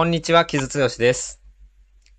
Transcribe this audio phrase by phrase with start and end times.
[0.00, 1.42] こんにちは、木津剛です。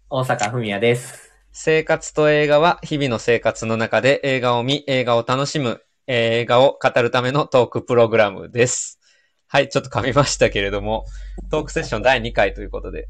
[0.07, 1.31] 大阪文也です。
[1.51, 8.99] 生活と映画は日々の生活の中で映画を見、映画を楽しむ、映画を語るためのトークプログラムです。
[9.47, 11.07] はい、ちょっと噛みましたけれども、
[11.49, 13.09] トークセッション第2回ということで、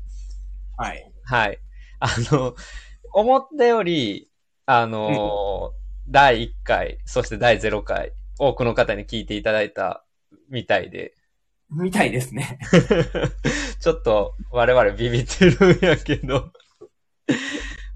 [0.78, 1.12] はい。
[1.26, 1.60] はい。
[2.00, 2.56] あの、
[3.12, 4.30] 思ったより、
[4.68, 5.74] あの、
[6.08, 10.06] 第1回、そして第0回、多くの方に聞いていただいた
[10.50, 11.14] みたいで、
[11.72, 12.60] みたいですね。
[13.80, 16.52] ちょっと我々ビビってるんやけど、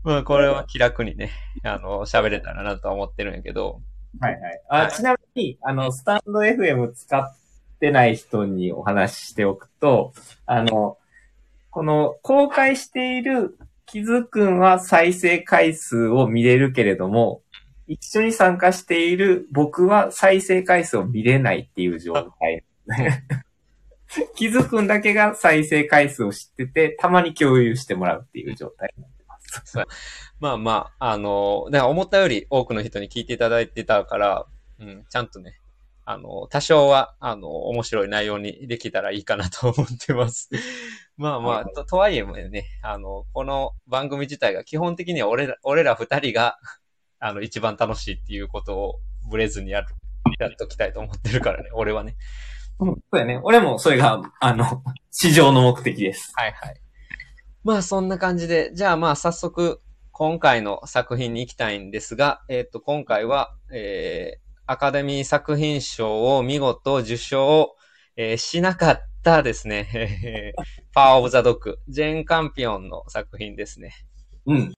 [0.04, 1.32] まあこれは気楽にね、
[1.64, 3.82] あの、喋れたらなとは思ってるんやけど、
[4.20, 4.62] はいはい。
[4.70, 7.38] あ、はいちなみに、あの、スタンド FM 使っ
[7.80, 10.14] てない人にお話ししておくと、
[10.46, 10.98] あの、
[11.70, 17.42] この公開しているキズくんは再生回数を見れるけれども、
[17.88, 22.64] 一緒に参加している僕は再生回数を見れないっていう状態。
[24.36, 29.78] キズくんだけが再生回数を知ってて、たまに共有してもらうっていう状態になってます。
[30.40, 34.46] まあまあ、あの、だから思ったより多くの人に聞いていただいてたから、
[34.80, 35.60] うん、ちゃんとね、
[36.08, 40.50] あの、多少は、あの、面白い内容にできたらいいかなと思ってます。
[41.18, 46.60] まあまあ、と、とはいえもね、あの、この番組自体が基本的には俺ら、俺ら二人が、
[47.20, 49.00] あの、一番楽しいっていうことを
[49.32, 49.88] ブレずにやる、
[50.38, 52.16] やっときたいと思ってるからね、俺はね。
[52.80, 53.40] うん、そうやね。
[53.44, 56.34] 俺もそれが、あの、 市場の目的です。
[56.36, 56.82] はいはい。
[57.64, 59.82] まあそんな感じで、じゃあまあ早速
[60.12, 67.76] 今回の作品に行きたいんですが、えっ、と今回は、えー、アカデミー作品賞を見事受賞、
[68.16, 70.64] えーしなかったですね、えー
[70.94, 73.94] パワーオブザドッグ、ジェーン・カンピオンの作品ですね。
[74.46, 74.74] うん。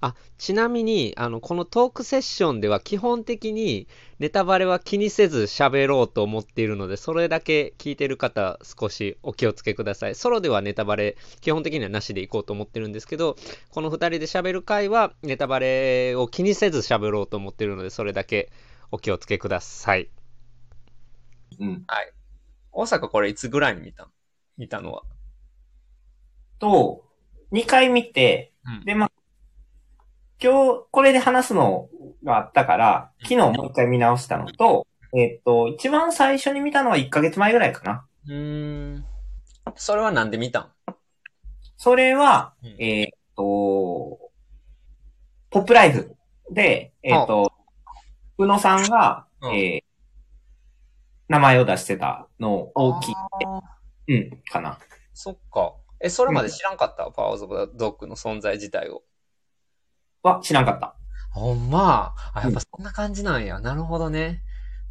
[0.00, 3.88] あ、ちなみに、あの、このトークセッションでは基本的に
[4.20, 10.14] ネタバレは気にせず喋ろうと思っているので、それだけ聞いてる方少しお気をつけください。
[10.14, 13.36] ソロではネタバレ基本的にはなしでいこうと思ってるんですけど、
[13.70, 18.52] この二人で喋る回はネタバレを気にせず喋ろうと思ってるので、それだけ
[18.92, 20.10] お気をつけください。
[21.58, 21.84] うん。
[21.88, 22.12] はい。
[22.70, 24.08] 大阪これいつぐらいに見た
[24.56, 25.02] 見たのは？
[26.60, 27.04] と、
[27.50, 29.12] 2回見て、うんで、まあ、
[30.40, 31.88] 今日、これで話すの
[32.22, 38.06] があったから、昨日もう一回見直したのと、えっと、一番最初に見たのは1ヶ月前ぐらいかな。
[38.26, 39.04] うーん。
[39.76, 40.72] それはなんで見たん？
[41.76, 43.06] それは、うんえっ
[43.36, 44.18] と、
[45.50, 46.14] ポップライフ
[46.50, 47.52] で、えっと、
[48.38, 49.88] 宇野さんが、うんえー
[51.30, 53.14] 名前を出してたのを大きい、
[54.08, 54.78] うん、かな。
[55.12, 55.74] そっか。
[56.00, 59.02] え、それまで知らんかった、パワーズ・オブ・ドッグの存在自体を。
[60.22, 60.96] は、知らんかった。
[61.30, 62.14] ほんま？
[62.34, 63.60] あ、やっぱそんな感じなんや。
[63.60, 64.42] なるほどね。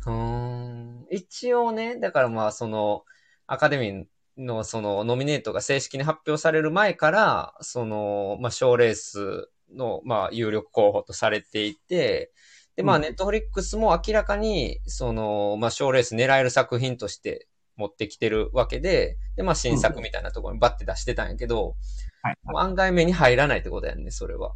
[0.06, 1.06] うーん。
[1.12, 3.04] 一応ね、だからまあ、その、
[3.48, 4.06] アカデミー
[4.38, 12.32] のその、ノミネートが正式に発表される前から、その、まあ、賞レースの、まあ、有力候補とされていて、
[12.76, 21.76] で、まあ、うんネットフリックスも明らかに、その、まあ、賞レース狙える作品として持ってきてるわけで、で、まあ、新作みたいなところにバッて出してたんやけど、
[22.22, 22.36] はい。
[22.56, 24.54] 案外目に入らないってことやんね、それは。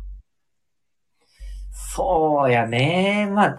[1.72, 3.30] そうやね。
[3.32, 3.58] まあ、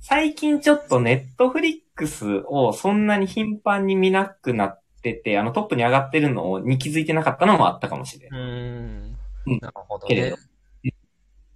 [0.00, 8.32] 最近ちょっとネットフリックスをそんなに頻繁に見なくなってて、あのトップに上がってるのに気づいてなかったのもあったかもしれん。
[8.32, 9.16] うーん
[9.46, 10.36] うんなるほどけれねど。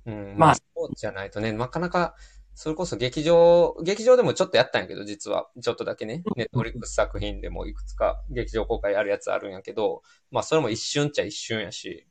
[0.06, 0.14] うん。
[0.38, 2.14] まあまあ、そうじゃないとね、なかなか、
[2.54, 5.48] それこそ劇場、劇場でもちょっとやったんやけど、実は。
[5.60, 12.06] ちょっとだけね、ネットフリックス作品でもいくつか劇場公開あるやつあるんやけど、まあ、それも一瞬っちゃ一瞬やし。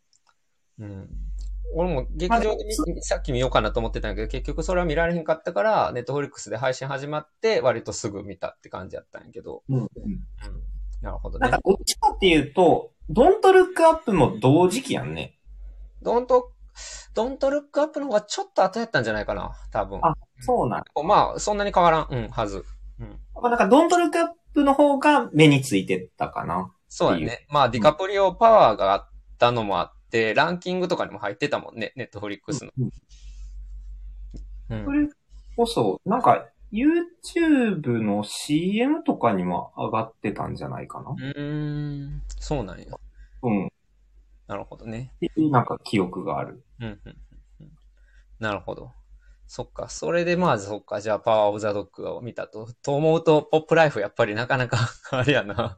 [0.78, 1.10] うん。
[1.74, 9.64] 俺も劇場で見さっき見ようかなと思ってたんやけど、結局それは見られへんかったから、ネットフリックスで配信始まって、割とすぐ見たって感じやったんやけど。
[9.70, 9.78] うん。
[9.78, 9.90] うん。
[11.02, 11.62] なるほどねなんか。
[11.64, 15.38] どっちかっていうと、ドントルックアップも同時期やんね。
[16.02, 16.52] ドント、
[17.14, 20.00] ドントルックアップの方がちょっと後やったんじゃないかな、多分。
[20.04, 20.84] あそうなん。
[21.06, 22.64] まあ、そんなに変わらん、うん、はず。
[23.42, 26.72] なんかドントルックアップの方が目についてたかな。
[26.88, 27.46] そうやね。
[27.50, 29.95] まあ、ディカプリオパワーがあったのもあって、
[30.36, 32.72] ランキングとかにも入ってたもんね、ネットフリックスの。
[34.70, 35.08] それ
[35.56, 41.12] こそ、なんか YouTube の CM とかにも上がってたんじゃないかな？
[41.12, 42.86] うーん、そうなんや。
[43.44, 43.70] うん。
[44.48, 45.14] なるほどね。
[45.38, 46.64] なんか記憶がある。
[46.80, 47.16] うん、うん、うん
[47.62, 47.72] うん。
[48.40, 48.92] なるほど。
[49.48, 49.90] そっか。
[49.90, 51.02] それでまあ、そっか。
[51.02, 52.68] じゃあ、パワーオブザドッグを見たと。
[52.82, 54.78] と思うと、ポップライフやっぱりなかなか、
[55.12, 55.78] あれやな。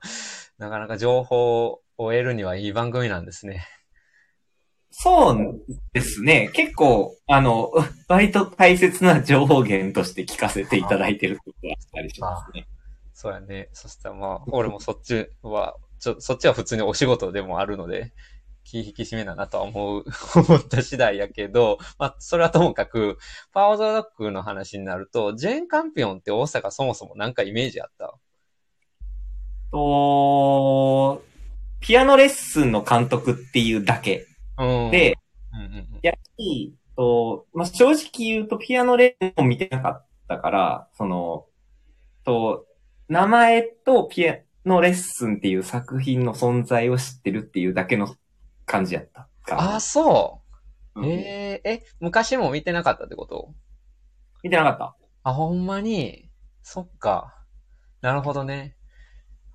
[0.57, 3.65] なかなか情報を得るにはいい番組なんですね。
[4.89, 5.63] そう
[5.93, 6.49] ですね。
[6.53, 7.71] 結構、あの、
[8.07, 12.67] 割と大切な情報源として聞かせていただいてることがあったりしますね。
[13.13, 13.69] そうやね。
[13.73, 18.11] そしたらまあ、俺もそっちはちょ、そっちは普通にお仕事でもあるので、
[18.63, 20.03] 気引き締めだなとは思う、
[20.35, 23.17] 思った次第やけど、まあ、それはともかく、
[23.53, 28.13] パワーオザドッグの話になると、ジェーン・カンピオンって大阪そもそもなんかイメージあった？
[29.71, 31.23] と、
[31.79, 34.25] ピアノレッスンの監督っていうだけ。
[34.57, 34.91] うん。
[34.91, 35.17] で、
[35.53, 41.45] うんうんうん、やし、と、まあ、正直言うとピアノレッスンを見てなかったから、その、
[42.23, 42.65] と、
[43.07, 48.15] 名前とピアノレッスンっていう作品の存在を知ってるっていうだけの
[48.65, 49.29] 感じやった。
[49.49, 50.41] ああ、そ
[50.95, 51.01] う。
[51.01, 53.53] うんえええ、昔も見てなかったってこと？
[54.41, 54.95] 見てなかった。
[55.23, 56.31] あ、ほんまに？
[56.63, 57.35] そっか。
[58.01, 58.76] なるほどね。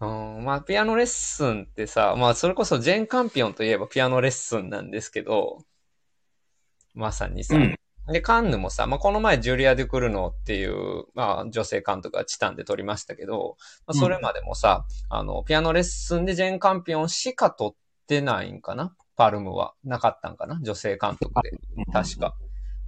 [0.02, 5.58] うん、まあ、ピアノレッスンってさ、まあ、それこそジェーン・カンピオンといえばピアノレッスンなんですけど、
[6.94, 7.54] まさにさ。
[7.54, 7.76] うん。
[8.12, 13.56] で、カンヌもさ、まあ、この前ジュリア・デュ・クルノーっていう、まあ、女性監督がチタンで撮りましたけど、
[13.86, 17.74] まあ、それまでもさ、あの、ピアノレッスンでジェーン・カンピオンしか撮っ
[18.08, 18.96] てないんかな？
[19.14, 19.74] パルムは。
[19.84, 20.58] なかったんかな？
[20.62, 21.52] 女性監督で。
[21.92, 22.34] 確か。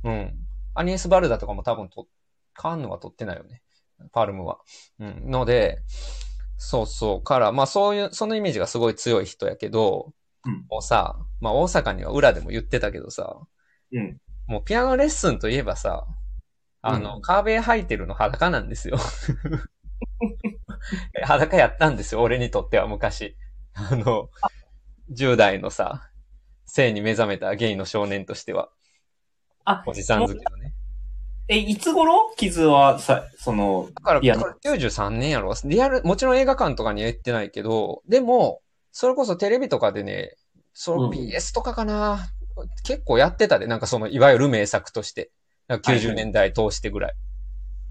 [0.03, 0.35] うん。
[0.75, 2.09] アニエス・バルダとかも多分と、
[2.55, 3.63] カンヌは撮ってないよね。
[4.11, 4.59] パルムは。
[4.99, 5.31] うん。
[5.31, 5.79] ので、
[6.67, 7.23] そうそう。
[7.23, 10.15] から、まあそういう、そのイメージがすごい強い人やけど、
[10.47, 13.39] うんもうさ、まあ大阪には裏でも言ってたけどさ、
[13.93, 14.17] うん。
[14.47, 16.07] もうピアノレッスンといえばさ、
[16.81, 18.97] あの、うカーベイハイテルの裸なんですよ。
[21.25, 23.37] 裸やったんですよ、俺にとっては昔。
[23.75, 24.31] あの、
[25.11, 26.11] 10代のさ、
[26.67, 28.71] 性に目覚めたゲイの少年としては、
[29.65, 30.74] あ、おじさん好きのね。
[31.49, 32.33] え、いつ頃？
[32.37, 35.53] 傷はさ、その、だから、ピアノこれ93年やろ？
[35.65, 38.63] リアル、もちろん映画館とかには行ってないけど、でも、
[38.93, 40.37] それこそテレビとかでね、
[40.73, 42.29] そのうん BS とかかな、
[42.85, 45.31] 結構やってたで、なんかその、いわゆる名作として。
[45.67, 47.15] なんか90年代通してぐらい。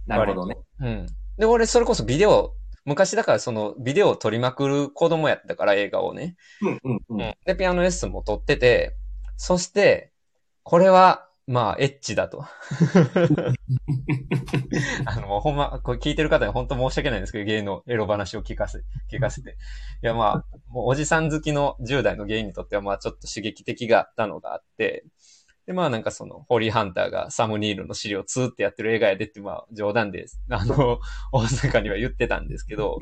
[0.06, 0.58] なるほどね。
[0.80, 1.06] うん。
[1.38, 2.54] で、俺、それこそビデオ、
[2.86, 6.36] 昔だからその、ビデオを撮りまくる子供やったから、映画をね。
[6.62, 7.00] うん、うん、う。
[7.10, 7.36] うんん。
[7.46, 8.96] で、ピアノレッスンも撮ってて、
[9.38, 10.12] そして、
[10.64, 12.46] これは、まあ、エッチだと。
[15.06, 18.80] あの、ほんま、これ聞いてる方に本当申し訳ないんですけど、ゲイのエロ話を聞かせ、
[19.12, 19.58] 聞かせて。
[20.02, 25.06] いや、まあ、もうおじさん好きの10代のゲイにとっては、まあ、ちょっと刺激的があったのがあって、
[25.66, 31.00] で、まあなんかその、ホリーハンターがサム・ニールの資料2ってやってる映画やでって、まあ冗談で、あの、
[31.32, 33.00] 大阪には言ってたんですけど、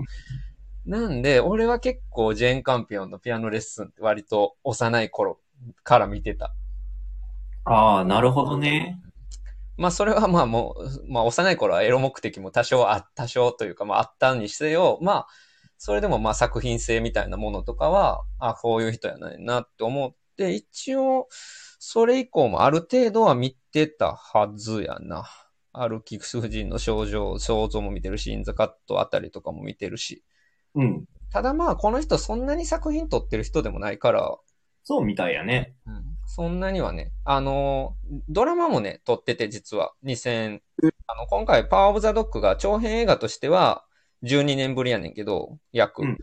[0.85, 5.39] なんで、俺は結構ジェーン・カンピオンのピアノレッスンって割と幼い頃
[5.83, 6.53] から見てた。
[7.65, 8.99] ああ、なるほどね。
[9.77, 15.27] まあそれはまあもう、まあ幼い頃はエロ目的も多少あ、多少というかまああったにせよ、まあ、
[15.77, 25.25] それでもまあ作品性みたいなものとかは、あ、こういう人やないなって思って、一応、それ以降もある程度は見てたはずやな。
[25.73, 30.23] 歩き婦人の症状、肖像も見てるし、インザカットあたりとかも見てるし。
[30.75, 31.05] うん。
[31.31, 34.37] ただまあ、この人そんなに作品撮ってる人でもないから、
[34.83, 35.75] そうみたいやね。
[35.85, 40.61] うんそんなにはね、あのー、ドラマもね、撮ってて実は、2000、
[41.05, 43.83] あの、今回、パワーオブザドッグが長編映画としては、
[44.23, 46.03] 12年ぶりやねんけど、約。
[46.03, 46.17] うん。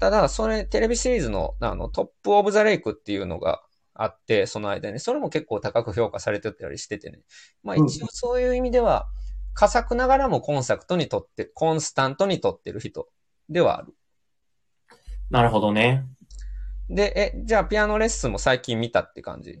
[0.00, 3.62] ただ、それ、テレビシリーズの、あの、トップオブザレイクっていうのが
[3.94, 7.20] あって、その間に、それも結構高く評価されてたりしててね。
[7.62, 9.08] まあうん一応そういう意味では、
[9.54, 13.08] 佳作ながらもコンサクトに撮って、コンスタントに撮ってる人
[13.48, 13.94] ではある。
[15.30, 16.04] なるほどね。
[16.88, 19.60] で、え、じゃあピアノレッスンも最近見たって感じ？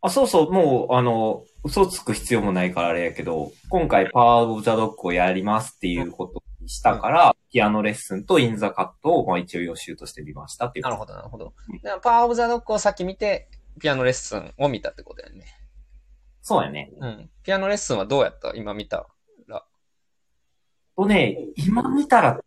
[0.00, 10.84] あ、そうそう、もう、あの、嘘つく必要もないからあれやけど、今回パワーオブザドッグをやりますっていうことにしたから、ピアノレッスンとインザカットを、まあ一応予習として見ましたっていう。
[10.84, 11.52] なるほど、なるほど。
[11.82, 13.48] でパワーオブザドッグを先見て、
[13.80, 15.44] ピアノレッスンを見たってことやね。
[16.42, 16.92] そうやね。
[17.00, 17.30] うん。
[17.42, 18.54] ピアノレッスンはどうやった？
[18.54, 19.06] 今見たら。
[20.96, 22.40] とね、今見たら、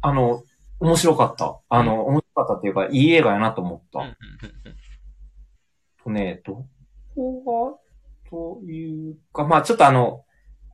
[0.00, 0.42] あの、
[0.82, 1.60] 面白かった。
[1.68, 4.00] あの、面白かったっていうか、いい映画やなと思った。
[6.02, 6.66] とね、ど
[7.14, 7.78] こ
[8.26, 10.24] が、というか、まあちょっとあの、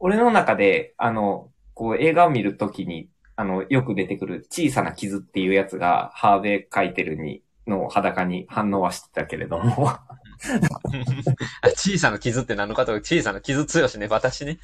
[0.00, 9.90] 俺の中で、あの、こう映画を見るときに、あの、よく出てくる小さな傷っていうやつが、ハーベイカイテルに、の裸に反応はしてたけれども、
[11.60, 12.94] あ小さな傷って何のかと？
[12.94, 14.58] 小さな傷強しね、私ね。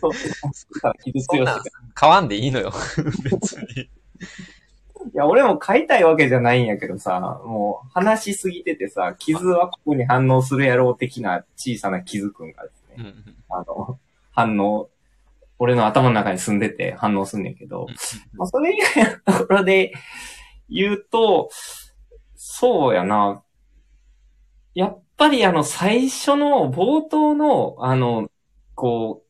[0.00, 0.12] 小
[0.80, 2.72] さな傷強しがそんなん買わんでいいのよ。
[3.22, 3.90] 別に。
[5.06, 13.36] いや、俺も買いたいわけじゃないんやけどさ、もう話しすぎててさ、傷はここに反応するやろう的な小さな傷くんがですね、うんうん。
[13.48, 13.98] あの、
[14.32, 14.90] 反応、
[15.58, 17.86] 俺の頭の中に住んでて反応すんねんけど、
[18.34, 19.92] まあ、それ以外のところで
[20.68, 21.50] 言うと、
[22.34, 23.42] そうやな。
[24.74, 28.30] やっぱりあの、最初の冒頭の、あの、
[28.74, 29.28] こう、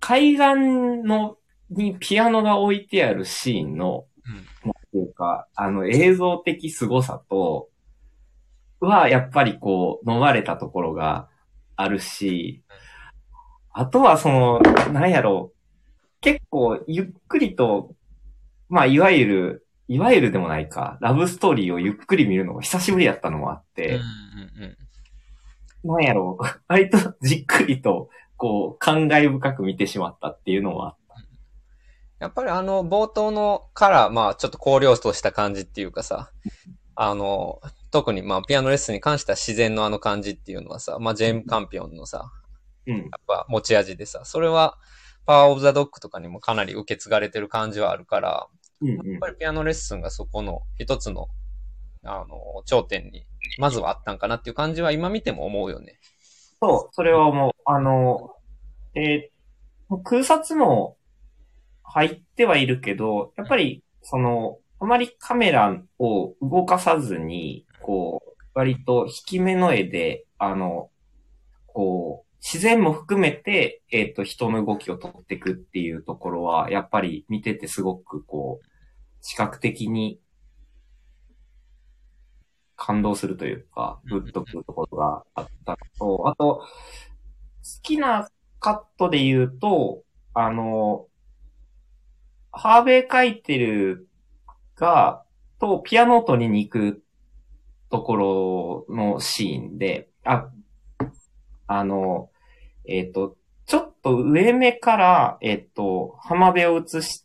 [0.00, 1.36] 海岸の、
[1.70, 4.07] にピアノが置いてあるシーンの、うん
[4.88, 7.68] っていうか、あの、映像的凄さと、
[8.80, 11.28] は、やっぱりこう、飲まれたところが
[11.76, 12.62] あるし、
[13.72, 14.60] あとはその、
[14.92, 15.58] なんやろう、
[16.20, 17.94] 結構ゆっくりと、
[18.68, 24.02] まあ、いわゆる、いわゆるでもないか、ラブストーリーをゆっくり見るのが久しぶりやったのもあって、うんうん
[25.84, 25.96] うん。
[25.96, 30.96] なんやろう、割とじっくりと、こう、感慨深く見てしまったっていうのは、
[32.18, 36.30] やっぱりあの、冒頭のから、まあ、ちょっと荒涼とした感じっていうかさ、
[36.96, 37.60] あの、
[37.90, 42.32] 特にまあ、ピアノレッスンに関しては自然のあの感じっていうのはさ、まあ、ジェーム・カンピオンのさ、
[42.86, 42.96] うん。
[42.96, 44.78] やっぱ持ち味でさ、それは、
[45.26, 48.46] パワーオブザドッグとかにもかなり受け継がれてる感じはあるから、
[48.80, 51.28] うん、やっぱりピアノレッスンがそこの一つの、
[52.02, 53.26] あの、頂点に、
[53.58, 55.98] まずはあったんかなっていう感じは今見ても思うよね。
[56.60, 58.34] そう、それはもう、あの、
[58.94, 59.38] えー
[60.04, 60.97] 空撮も
[61.90, 70.90] 入ってはいるけど、やっぱり、その、あまりカメラを動かさずに、こう、割と引き目の絵で、あの、
[71.66, 78.66] こう、自然も含めて、えっ、と、人の動きを撮っていくっていうところは、やっぱり見ててすごく、こう、
[79.20, 80.20] 視覚的に
[82.76, 86.64] 感動するというか、グッとくるところがあったのと、あと、好
[87.82, 88.28] きな
[88.60, 90.02] カットで言うと、
[90.32, 91.06] あの、
[92.58, 94.08] ハーベイカイテル
[94.74, 95.22] が、
[95.60, 97.04] とピアノを取りに行く
[97.88, 98.16] とこ
[98.88, 100.48] ろのシーンで、あ、
[101.68, 102.30] あの、
[102.84, 107.24] えっ、と、ちょっと上目から、えっ、と、浜辺を映し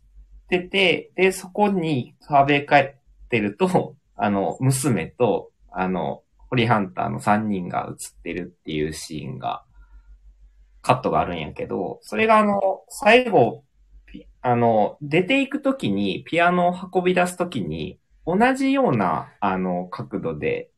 [0.50, 2.96] てて、で、そこにハーベイカイ
[3.30, 9.64] テルと、 あの、娘と、あの、ホリハンターの3人が映ってるっていうシーンが、
[10.84, 13.64] カットがあるんやけど、それがあの、最後、
[14.44, 20.70] あの、出ていくときに、ピアノを運び出すときに、同じような、あの、角度で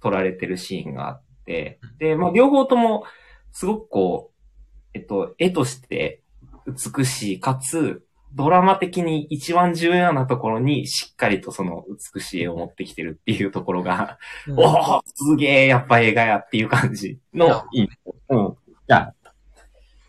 [0.00, 3.04] 撮られてるシーンがあって、で、まあ、両方とも、
[3.50, 6.22] すごくこう、えっと、絵として
[6.66, 11.84] 美しい、かつ、ドラマ的に一番重要なところにしっかりとその
[12.14, 14.18] 美しい絵を持ってきてるっていうところが、
[14.56, 17.88] おおすげえ、やっぱ映画やっていう感じのいい。
[18.28, 18.56] うん。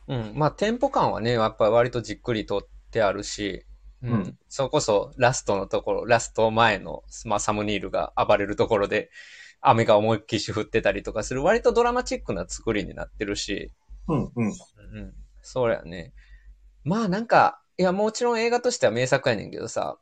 [0.08, 0.34] うん。
[0.36, 3.66] まあ、テンポ感はね、やっぱり割とじっくりとってあるし、
[4.04, 4.14] うん。
[4.14, 9.10] うんそれこそ、ラストのところ、ラスト前の、まあ、サムニールが暴れるところで、
[9.62, 13.72] 雨が思いっきり降ってたりとかする、割とドラマチックな作りになってるし、
[14.08, 14.48] うん、うん。
[14.48, 14.54] うん。
[15.42, 16.14] そうやね。
[16.84, 19.98] まあ、なんか、いや、もちろん映画としては名作やねんけどさ、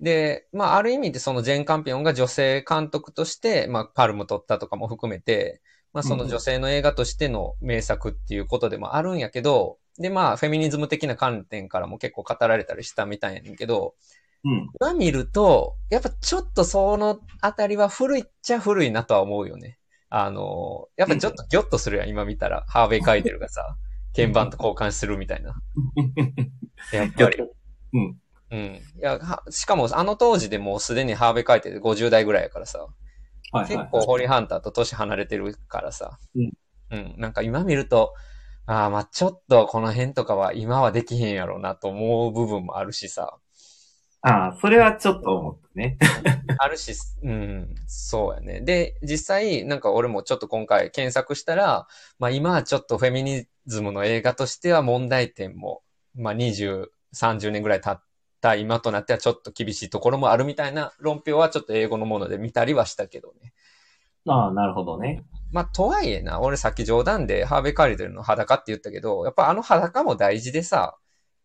[0.00, 5.60] で、まあ、ある意味でそのジェーン・カンピオンが女性監督として、まあ、パルム取ったとかも含めて、
[5.92, 13.94] まあ、その女性の映画としての名作っていうことでもあるんやけど、で、まあ、フェミニズム的な観点からも結構語られたりしたみたいやねんけど、
[14.44, 14.70] うん。
[14.80, 19.78] 今見ると、やっぱちょっとそのあたりは古いっちゃ古いなとは思うよね。
[20.10, 22.64] あの、やっぱちょっとギョッとするやん、今見たら。
[22.68, 23.76] ハーベイ・カイデルがさ、
[24.14, 25.54] 鍵盤と交換するみたいな。
[26.92, 27.36] やっぱり。
[27.92, 28.16] うん。
[28.50, 28.58] うん。
[28.58, 32.78] いや、はしかもあの当時でもうすでにハーベイ・カイデル50代ぐらいやからさ、
[33.52, 33.68] はい、はい。
[33.68, 36.52] 結構ホリーハンターと年離れてるからさ、うん。
[36.90, 37.14] うん。
[37.18, 38.14] なんか今見ると、
[38.68, 43.38] ああ、まあちょっとこの辺とかは今はできへんやろうなと思う部分もあるしさ。
[44.20, 45.96] ああ、それはちょっと思ったね。
[46.58, 48.60] あるし、うん、そうやね。
[48.60, 51.86] で、実際、なんか俺もちょっと今回検索したら、
[52.18, 55.82] まあ今はちょっとフェミニズムの映画としては問題点も、
[56.14, 58.02] まあ20、30年ぐらい経っ
[58.42, 63.54] た今となってはちょっと厳しいところもあるみたいな論評はちょっと英語のもので見たりはしたけどね。
[64.26, 65.24] ああ、なるほどね。
[65.52, 70.96] まあとはいえな、俺さっき冗談でハーベイ・カーリデルの裸って言ったけど、やっぱあの裸も大事でさ、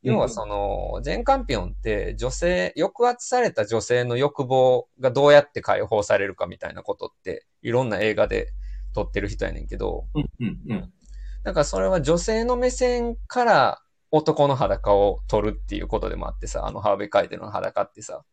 [0.03, 8.49] 要はその、ジェン・カンピオンって女性、抑圧された女性の欲望がどうやって解放されるかみたいなことって、いろんな映画で
[8.93, 10.93] 撮ってる人やねんけど、うん、うん、うん。
[11.43, 13.81] だからそれは女性の目線から
[14.11, 18.23] 男の裸を撮るっていうことでもあってさ、あのハーベイ・カイデルの裸ってさ。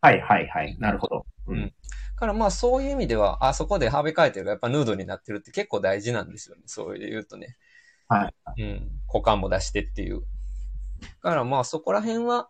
[0.00, 0.76] はい、はい、はい。
[0.78, 1.26] なるほど。
[1.48, 1.74] ううん
[2.20, 6.62] からまあそういう意味では、あそこでハーベイ・カイデルがやっぱヌードになってるって結構大事なんですよね。
[6.66, 7.56] そういうとね。
[8.08, 8.62] はい。
[8.62, 8.90] うん。
[9.06, 10.22] 股間も出してっていう。
[11.22, 12.48] だからまあそこら辺は、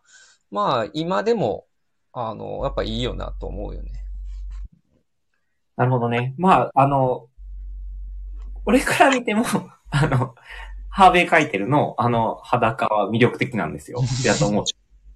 [0.51, 1.65] まあ今でも、
[2.13, 3.91] あの、やっぱいいよなと思うよね。
[5.77, 6.35] なるほどね。
[6.37, 7.27] まあ、あの、
[8.65, 9.45] 俺から見ても、
[9.89, 10.35] あの、
[10.89, 14.01] ハーベイ書いてるの、あの、裸は魅力的なんですよ。
[14.25, 14.63] やと思う。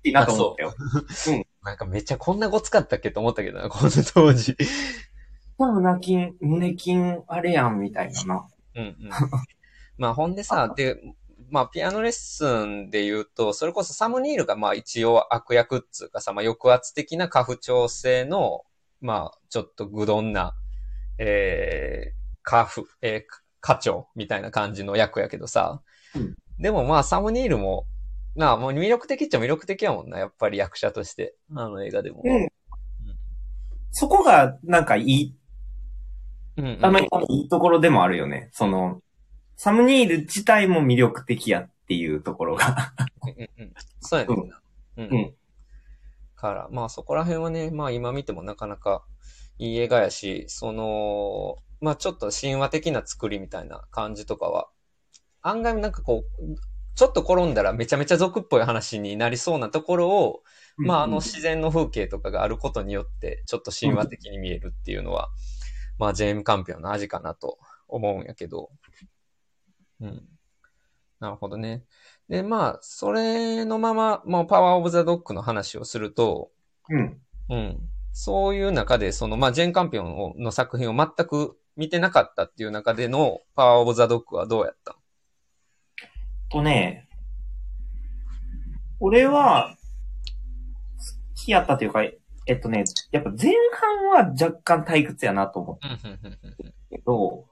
[0.03, 0.73] いいなと思ったよ。
[1.65, 4.55] なんかめっちゃこんなごつかったっけと思ったけどな、 この当時。
[5.57, 6.93] 胸筋、胸筋、
[7.27, 8.47] あれやん、みたいなな。
[8.75, 9.09] うんうん。
[9.97, 11.01] まあほんでさ、で、
[11.49, 18.63] まあ、ピアノレッスンで言うと、それこそサムニールがまあ一応悪役っつうかさ、まあ抑圧的な過不調性の、
[19.01, 20.55] まあ、ちょっと愚鈍な、
[21.17, 23.21] えー、過不、えー、
[23.61, 25.81] 課長みたいな感じの役やけどさ、
[26.15, 27.85] うんでもまあ、サムニールも、
[28.35, 31.35] なあ、もう魅力的っちゃ魅力的やもんな、やっぱり役者として。
[31.55, 32.21] あの映画でも。
[32.23, 32.49] うん。
[33.91, 35.35] そこが、なんかいい、
[36.57, 38.49] うんうんあの、いいところでもあるよね。
[38.51, 39.01] その、
[39.57, 42.93] サムニール自体も魅力的やっていうところが。
[43.23, 44.61] うんうんうんそうやねんな。
[44.97, 45.05] うん。
[45.05, 45.33] うん
[46.45, 49.03] から、まあそこら辺はね、まあ今見てもなかなか
[49.57, 54.67] いい映画やし、その、まあちょっと神話的な作りみたいな感じとかは、
[55.41, 56.55] 案外なんかこう、
[56.95, 60.43] ちょっと転んだらめちゃめちゃ俗っぽい話になりそうなところを、
[60.77, 65.29] まああの自然の風景とかがあることによって、ちょっと神話的に見えるっていうのは、
[65.99, 68.69] まあジェーム・カンピオンの味かなと思うんやけど。
[70.01, 70.23] うん。
[71.19, 71.83] なるほどね。
[72.29, 76.51] で、まあ、それのまま、もうパワーオブザドッグの話をすると、
[76.89, 77.21] うん。
[77.49, 77.89] うん。
[78.11, 84.97] そういう中で、その、まあ、ジェーン・カンピオンをの作品を全く見てなかったっていう中でのパワーオブザドッグはどうやった
[86.49, 87.07] とね、
[88.99, 89.75] 俺は、
[91.35, 92.03] 好きやったというか、
[92.47, 93.53] えっとね、やっぱ前
[94.13, 97.45] 半は若干退屈やなと思っうんうんうんうんたけど、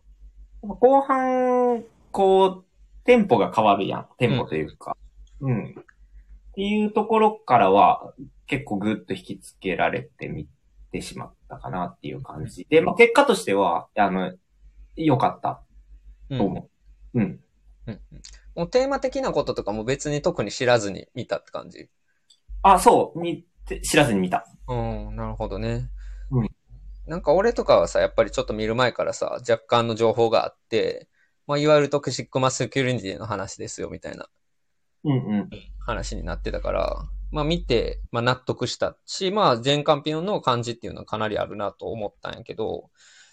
[0.62, 2.66] 後半、こう、
[3.04, 4.08] テンポが変わるやん。
[4.18, 4.96] テンポというか。
[5.42, 5.76] うん。
[6.52, 8.14] っていうところからは、
[8.48, 10.48] 結構ぐっと引きつけられてみ
[10.92, 14.34] てしまったかなっていう感じで、まあ結果としては、あの、
[14.96, 15.64] 良かった
[16.30, 16.70] うんと思
[17.14, 17.20] う。
[17.20, 17.24] うん。
[17.24, 17.40] うん
[17.88, 18.00] うん
[18.56, 21.90] もうテーマ的なこととかも別に特に知らずに見たって感じ？
[22.62, 24.48] あ、そう、見て、知らずに見た。
[24.68, 25.90] うん、なるほどね。
[26.32, 26.50] うん。
[27.06, 31.10] なんか俺とかはさ、やっぱりちょっと見る前からさ、若干の情報があって、
[31.48, 34.30] まあ、いわゆるトクシックマスキュリティの話ですよ、みたいな
[35.04, 35.50] うんうん。
[35.80, 42.90] 話になってたから、まあ見て、まあ納得したし、まあジェーン・カンピオンの感じっていうのはかなりあるなと思ったんやけど、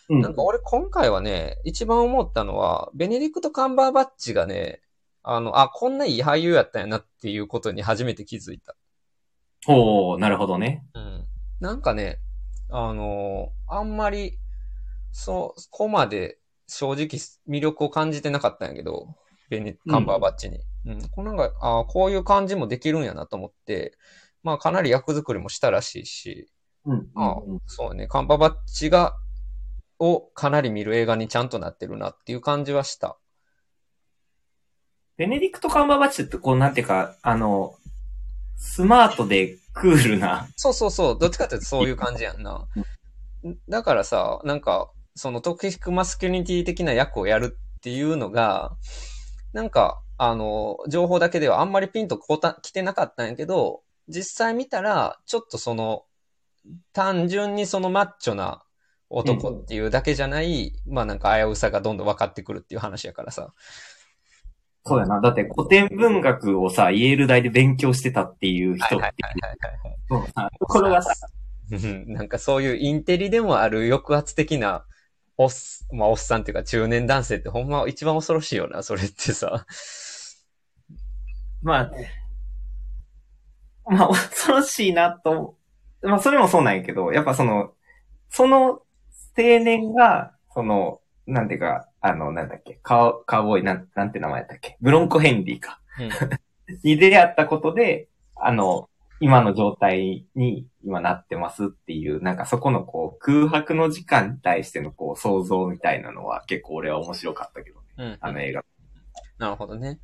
[0.09, 0.21] うん。
[0.21, 4.80] なんか俺今回はね、一番思ったのは、ベネディクト・カンバーバッチがね、
[5.23, 8.75] あの、あ、こんないい俳優やったんやなっていうことに初めて気づいた。
[9.69, 10.85] おー、なるほどね。
[10.95, 11.26] うん。
[11.61, 12.19] なんかね、
[12.71, 14.39] あのーあんまり、
[15.13, 17.06] そう、そこまで正直
[17.49, 19.17] 魅力を感じてなかったんやけど、
[19.50, 20.61] ベネ、カンバーバッチに。
[20.87, 21.09] うん。
[21.11, 23.99] こうなんか、あーこういう感じもできるんやなと思って、
[24.43, 26.49] まあかなり役作りもしたらしいし、
[26.87, 27.11] うん。
[27.15, 29.17] あうんそうね、カンバーバッチが、
[29.99, 33.19] をかなり見る映画にちゃんとなってるなっていう感じはした。
[35.21, 37.75] ベネディクト・カンバーバッチって、こう、なんていうか、あの、
[38.56, 40.49] スマートでクールな。
[40.56, 42.67] そうそうそう、どっちかっていうとそういう感じやんな。
[43.69, 48.73] だからさ、なんか、そのトクシックマスキュリティ的な役をやるっていうのが、
[49.52, 56.04] なんか、あの、情報だけではあんまりピンとこた来てなかったんやけど、実際見たら、ちょっとその、
[56.95, 58.63] 単純にそのマッチョな
[59.11, 63.52] 男っていうだけじゃない、まあなんか危うさがどんどん分かってくるっていう話やからさ。
[64.84, 65.21] そうやな。
[65.21, 68.97] だって古典文学をさ、イェール大で勉強してたっていう人って。
[68.97, 69.14] はい
[70.58, 71.12] ところがさ、
[71.71, 72.12] うん。
[72.12, 74.84] なんかそういうインテリでもある抑圧的な
[75.43, 75.50] おっ、
[75.93, 79.64] まあ、おっさんっていうか中年男性ってほんま一番恐ろしいよな、それってさ。
[81.62, 81.90] まあ、
[83.90, 85.56] まあ、恐ろしいなと、
[86.02, 87.73] まあ、それもそうなんやけど、やっぱその、
[88.28, 88.82] その青
[89.36, 91.00] 年が、その、
[91.30, 95.80] なんていうか、あの、なんだっけ、カウカウボーイ、なん、なんて名前やっけ、ブロンコヘンリーか。
[95.99, 96.10] うん
[96.84, 98.88] に出会ったことで、あの、
[99.21, 108.64] 今の状態に今なってますっていう、なんかそこのこう空白の時間に対してのこう想像みたいなのは結構俺は面白かったけどね、うんあの映画。
[109.38, 109.99] なるほどね。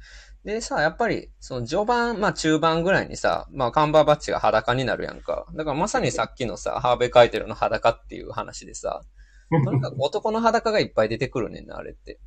[0.44, 5.46] でさ、やっぱり、その序盤、まあ中盤ぐらいにさ、まあカンバーバッチが裸になるやんか。
[5.54, 9.02] だからまさにさっきのさ、ハーベイ・カイテルの裸っていう話でさ、
[9.50, 12.18] とにかく男の裸がいっぱい出てくるねんな、あれって。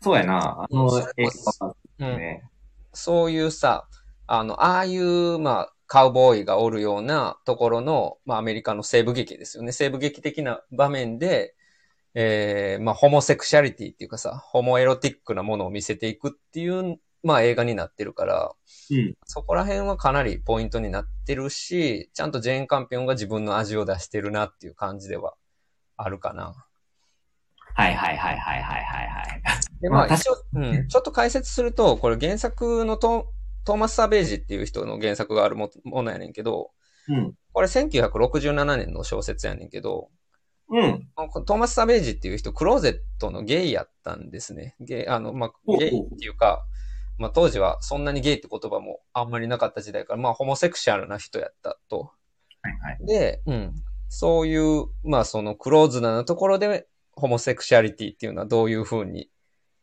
[0.00, 2.16] そうやな、あの映こそ画はうん。
[2.16, 2.48] ね。
[2.92, 3.88] そういうさ、
[4.26, 9.72] あの、ああいう、まあ、カウボーイがおるようなところの、まあ、アメリカの西部劇ですよね。
[9.72, 11.54] 西部劇的な場面で、
[12.14, 18.52] えー、まあ、ホモセクシャリティっていうかさ、ホモエロティックなものを見せていくっていう、まあ、映画になってるから、
[18.90, 19.14] うん。
[19.24, 25.34] そこら辺はかなりポイントになってるし、ちゃんとジェーン・カンピオンが自分の味を出してるなっていう感じでは
[25.98, 26.64] あるかな。
[27.74, 29.42] はいはいはいはいはいはいはい。
[29.80, 33.32] で、まあ、まあ一応、うん、ちょっと解説すると、これ原作のト
[33.64, 36.70] トーマス・サベージっていう人の原作があるもものやねんけど、
[37.08, 37.34] うん。
[37.52, 40.08] これ1967年の小説やねんけど、
[40.70, 41.08] うん。
[41.44, 44.74] トーマス・サベージっていう人、クローゼットのゲイやったんですね。
[44.80, 46.64] ゲイ、あの、まあ、ゲイっていうか、
[47.18, 52.12] まあ当時はそんなにゲイって言葉もあんまりなかった時代から、まあホモセクシャルな人やったと。
[52.62, 53.06] はいはい。
[53.06, 53.74] で、うん。
[54.08, 59.28] そういう、まあそのクローズなところで、ホモセクシャリティっていうのはどういうふうに、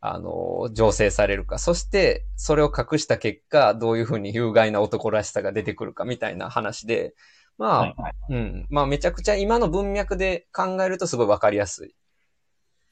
[0.00, 1.58] あの、醸成されるか。
[1.58, 7.14] そして、それを隠した結果、どういうふうに有害な男らしさが出てくるかみたいな話で、
[7.58, 8.14] まあ、はいはい。
[8.30, 8.66] うん。
[8.70, 11.94] まあめちゃくちゃ今の文脈で考えるとすごいわかりやすい、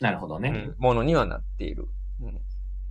[0.01, 0.49] なるほどね。
[0.51, 1.89] うんものにはなっている。
[2.21, 2.41] うん、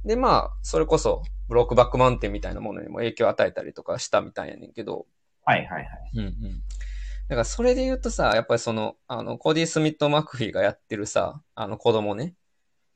[0.05, 5.05] で、まあ、それこそ、ブロックバックマウンテンみたいなものにも影響を与えたりとかしたみたいやねんけど、
[5.45, 5.87] はいはいはい。
[6.15, 6.33] うんうん。
[7.29, 12.35] だからそれで言うとさ、やっぱりその、あの、コディ・スミット・マクフィーがやってるさ、あの子供ね、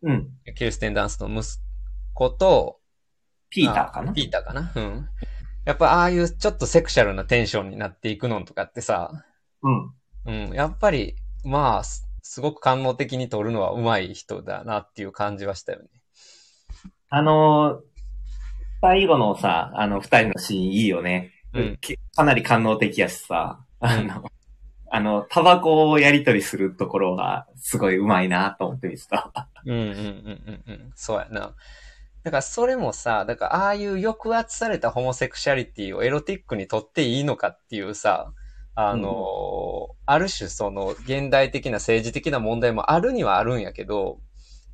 [0.03, 0.29] うん。
[0.55, 1.59] キルステン・ダンスの息
[2.13, 2.79] 子と、
[3.49, 4.11] ピーターかな？
[4.11, 4.71] あピーターかな？
[4.75, 5.07] うん。
[5.65, 9.23] やっぱああいうちょっとセクシャルなテンションになっていくのとかってさ、
[9.63, 9.93] うん。
[10.25, 15.87] うん、やっぱり、まあ、すすごく感動的に撮るのは上手い人だなっていう感じはしたよね。
[17.09, 17.87] あのー
[18.79, 21.31] 最後のさ、あの、二人のシーンいいよね。
[21.53, 24.31] うんけかなり感動的やしさ、あうんの、
[24.89, 29.49] あの、タバコをやり取りするところが、すごいうまいなと思って見てた。
[29.65, 30.91] うんうんうんうんうん。
[30.95, 31.55] そうやな。
[32.23, 38.33] だからそれもさ、だからああいう抑圧されたホモセクシャリティをエロティックにとっていいのかっていうさ、
[38.75, 44.19] あのある種その現代的な政治的な問題もあるにはあるんやけど、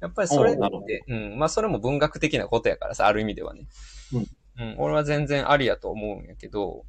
[0.01, 0.55] やっぱりそれっ
[0.87, 3.67] て、うん、まあそれも文学的なことやからさ、ある意味ではね。
[4.13, 4.27] うん。
[4.59, 6.83] うん、俺は全然ありやと思うんやけど、うん。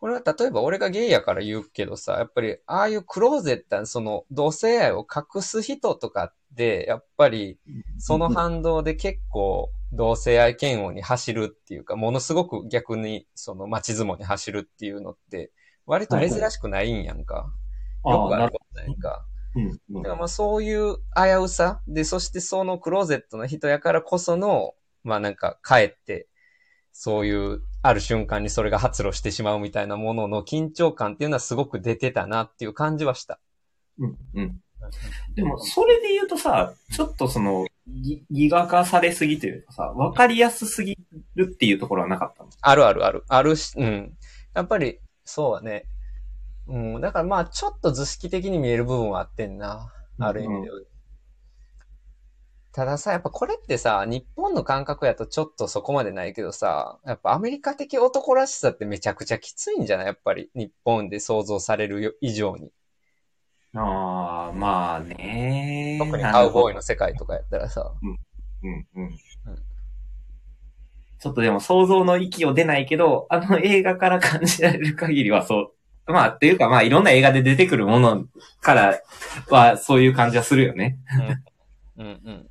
[0.00, 7.58] これは例えば俺がゲイやから言うけどさ、やっぱりああいうクローゼットな、その同性愛を隠す人とかって、やっぱり
[7.98, 15.50] その反動で結構同性愛嫌悪に走るっていうか、ものすごく逆にその街相撲に走るっていうのって、
[15.84, 17.50] 割と珍しくないんやんか。
[18.04, 19.24] よくあることないんか。
[19.90, 26.28] だからまあそういう危うさで、そしてそのクローゼットの人やからこその、まあなんか帰って、
[26.92, 33.40] そういうある瞬間にそれが発露してしまうみたいなものの緊張感っていうのはすごく出てたなっていう感じはした。
[33.98, 34.18] うん。
[34.34, 34.60] うん。
[35.34, 40.98] でも、それで言うとさ、ちょっとその、ぎギガ化されすぎというかさ、わかりやすすぎ
[41.34, 42.50] るっていうところはなかったの？
[42.60, 43.24] あるあるある。
[43.26, 44.12] あるし、うん。
[44.54, 45.86] やっぱり、そうだね。
[46.66, 47.00] うん。
[47.00, 49.90] だからまあちょっと図式的に見える部分はあってんな。
[50.18, 50.76] ある意味では。
[52.78, 60.06] たださ、やっぱこれってさ、日本の感覚やとちょっとそこまでないけどさ、やっぱアメリカ的男らしさってめちゃくちゃきついんじゃない？
[60.06, 62.70] やっぱり日本で想像されるよ以上に。
[63.74, 65.96] ああ、まあね。
[65.98, 66.76] 特にカウボーイの。
[66.76, 67.92] の世界とかやったらさ。
[68.00, 68.10] うん、
[68.94, 69.10] うん。
[71.18, 75.72] ちょっとでも想像の域を出ないけど、あの映画から感じられる限りはそ
[76.06, 76.12] う。
[76.12, 78.26] まあ、っていうかまあいろんな映画で出てくるもの
[78.60, 79.00] から
[79.50, 80.96] はそういう感じはするよね。
[81.96, 82.47] うんうん。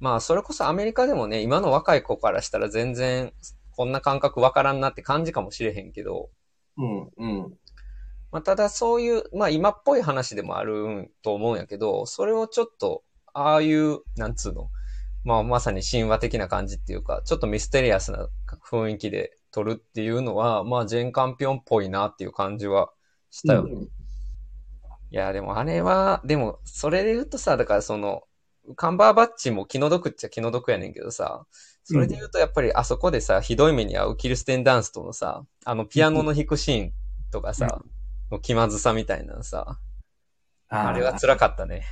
[0.00, 3.32] まあそれこそアメリカでもね、今の若い子からしたら全然
[3.76, 6.30] こんな感覚わからんなって感じかもしれへんけど、
[6.76, 7.54] うん、うん。
[8.32, 14.70] まあ、ただそういう、まあ今っぽい話でもあると思うんやけど、それをちょっと、ああいう、なんつうの、
[15.24, 18.28] まあまさに神話的な感じっていうか、ちょっとミステリアスな
[18.70, 22.90] 雰囲気で撮るっていうのは、まあジェンカンピオンっぽいなっていう感じは
[23.30, 23.72] したよね。
[23.74, 23.88] うん
[25.12, 28.22] いや、でもあれは、でも、それで言うとさ、だからその、
[28.74, 31.46] カンバーバッチも気の毒っちゃ気の毒やねんけどさ、
[31.84, 36.92] それで言うとやっぱりあそこでさ、ひどい目に遭うキルステンダンスとのさ、あのピアノの弾くシーン
[37.30, 37.82] とかさ、
[38.30, 39.78] の気まずさみたいなのさ、
[40.68, 41.82] あれは辛かったね。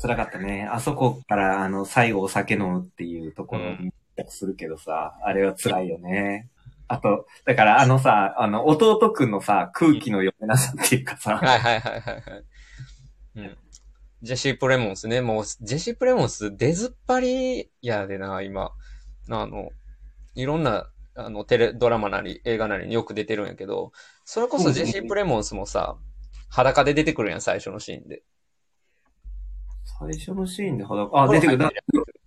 [0.00, 0.68] 辛かったね。
[0.70, 3.92] あそこから、あの、最後お酒飲むっていうところうん
[4.28, 6.50] するけどさ、あれは辛いよね。
[6.86, 12.22] あと、だからあのさ、あの、弟くんのさ、空気の読めなさっていうかさ、はいはいはいはいはい。
[13.36, 13.56] うん。
[14.22, 15.20] ジェシー・プレモンスね。
[15.20, 18.72] もう、ジェシー・プレモンス出ずっぱりやでな、今。
[19.30, 19.70] あの、
[20.34, 23.92] いろんな、あの、テレ、ドラマなり映画なりによく出てるんやけど、
[24.24, 25.96] それこそジェシー・プレモンスもさ、
[26.50, 28.22] 裸で出てくるやん、最初のシーンで。
[29.98, 31.68] 最初のシーンで裸、あ、出てくる。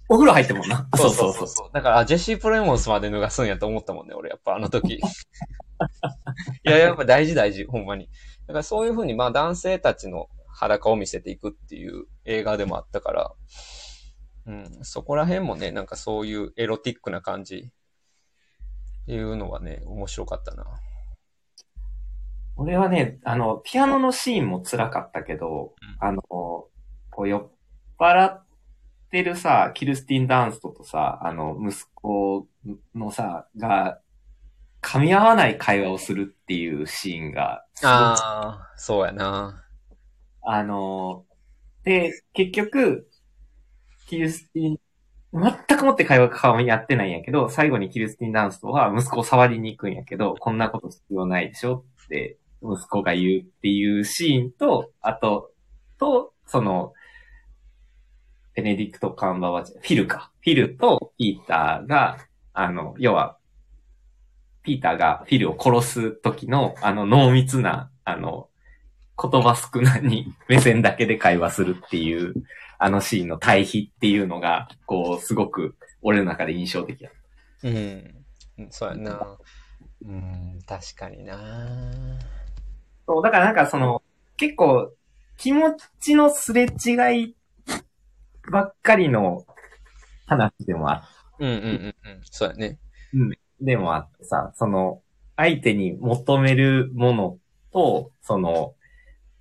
[0.10, 0.88] お風呂入ってもんな。
[0.98, 1.70] そうそうそうそう。
[1.74, 4.96] だから、あジェシー・プレモンスまで脱がすんやと思ったもんね、俺、やっぱあの時。
[5.00, 5.02] い
[6.64, 8.10] や、やっぱ大事大事、ほんまに。
[8.48, 13.32] だからそういうふうに、まあ男性たちの裸を見せていくっていう映画でもあったから、
[14.46, 17.72] うん、そこら辺もね、なんかそういうエロティックな感じ。
[19.04, 20.66] っていうのはね、面白かったな。
[22.56, 26.08] 俺はね、あの、ピアノのシーンも辛かったけど、うん。
[26.08, 26.70] あの、こ
[27.18, 27.52] う酔っ
[28.00, 28.46] 払っ
[29.12, 32.48] てるさ、キルスティン・ダンストとさ、あの、息子
[32.96, 34.00] のさ、が、
[34.82, 39.63] 噛み合わない会話をするっていうシーンが、ああ、そうやな。
[40.46, 41.26] あの、
[41.84, 43.10] で、結局、
[44.08, 44.80] キルスティン・
[45.34, 55.52] 全くもって会話顔にやってないんやけど、最後にキルスティン・ダンストは息子を触りに行くんやけど、こんなこと必要ないでしょって息子が言うっていうシーンと、あと、
[55.98, 56.94] と、その、
[58.56, 60.32] ベネディクト・カンバーバチ、フィルか。
[60.42, 62.18] フィルとピーターが、
[62.54, 63.38] あの、要は、
[64.62, 68.50] ピーターがフィルを殺す時の、あの、濃密な、あの、
[69.22, 72.34] 言葉少なに 目線だけで会話するっていう、
[72.80, 77.10] あのシーンの対比っていうのが、こう、すごく俺の中で印象的だ。
[77.64, 77.74] うん。
[78.60, 79.38] うんそうやな。
[80.06, 81.38] うん、確かにな。
[83.08, 84.02] そう、だからなんかその、
[84.38, 84.92] 結構、
[85.38, 87.36] 気持ちのすれ違い
[88.52, 89.46] ばっかりの
[90.26, 91.08] 話でもあ
[91.40, 92.22] うんうんうんうん。
[92.24, 92.80] そうやね。
[93.62, 95.02] でもあってさ、その、
[95.36, 97.38] 相手に求めるもの
[97.72, 98.76] と、その、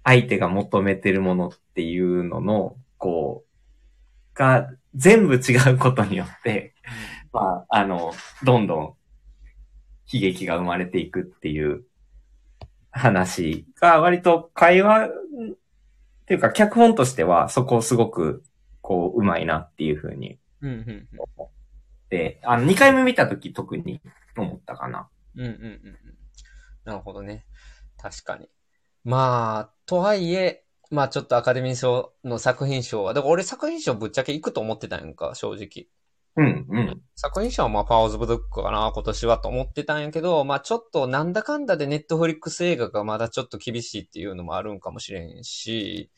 [0.05, 6.75] 相手が求めてるものっていうのの、こう、が、全部違うことによって、
[7.33, 8.13] まあ、あの、
[8.45, 8.85] どんどん、
[10.13, 11.85] 悲劇が生まれていくっていう
[12.91, 15.11] 話が、割と会話、っ
[16.27, 18.43] ていうか、脚本としては、そこをすごく、
[18.81, 21.53] こう、うまいなっていうふうにうんうん思
[22.07, 24.01] って、あの、2回目見たとき特に
[24.37, 25.09] 思ったかな。
[25.37, 25.99] うんうんうん。
[26.85, 27.45] なるほどね。
[27.99, 28.49] 確かに。
[29.05, 35.89] まあ、とはいえ、まあちょっとアカデミー賞の作品賞は、だから俺作品賞ぶっちゃけ行くと思ってたんやんか、正直。
[36.37, 37.03] うん、うん。
[37.17, 46.11] 作品賞はまあパワーズ・オブ・ドッグかな、今年はと思ってたんやけど、まあちょっとなんだかんだでネットフリックス映画がまだちょっと厳しいっていうのもあるんかもしれんし、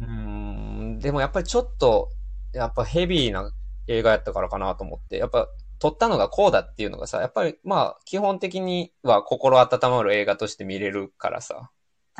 [0.00, 2.10] うーん、でもやっぱりちょっと、
[2.52, 3.52] やっぱヘビーな
[3.86, 11.70] 映画やったからかなと思って、やっぱ獲ったのがコーダっていうのがさ、やっぱりまあ基本的には心温まる映画として見れるからさ、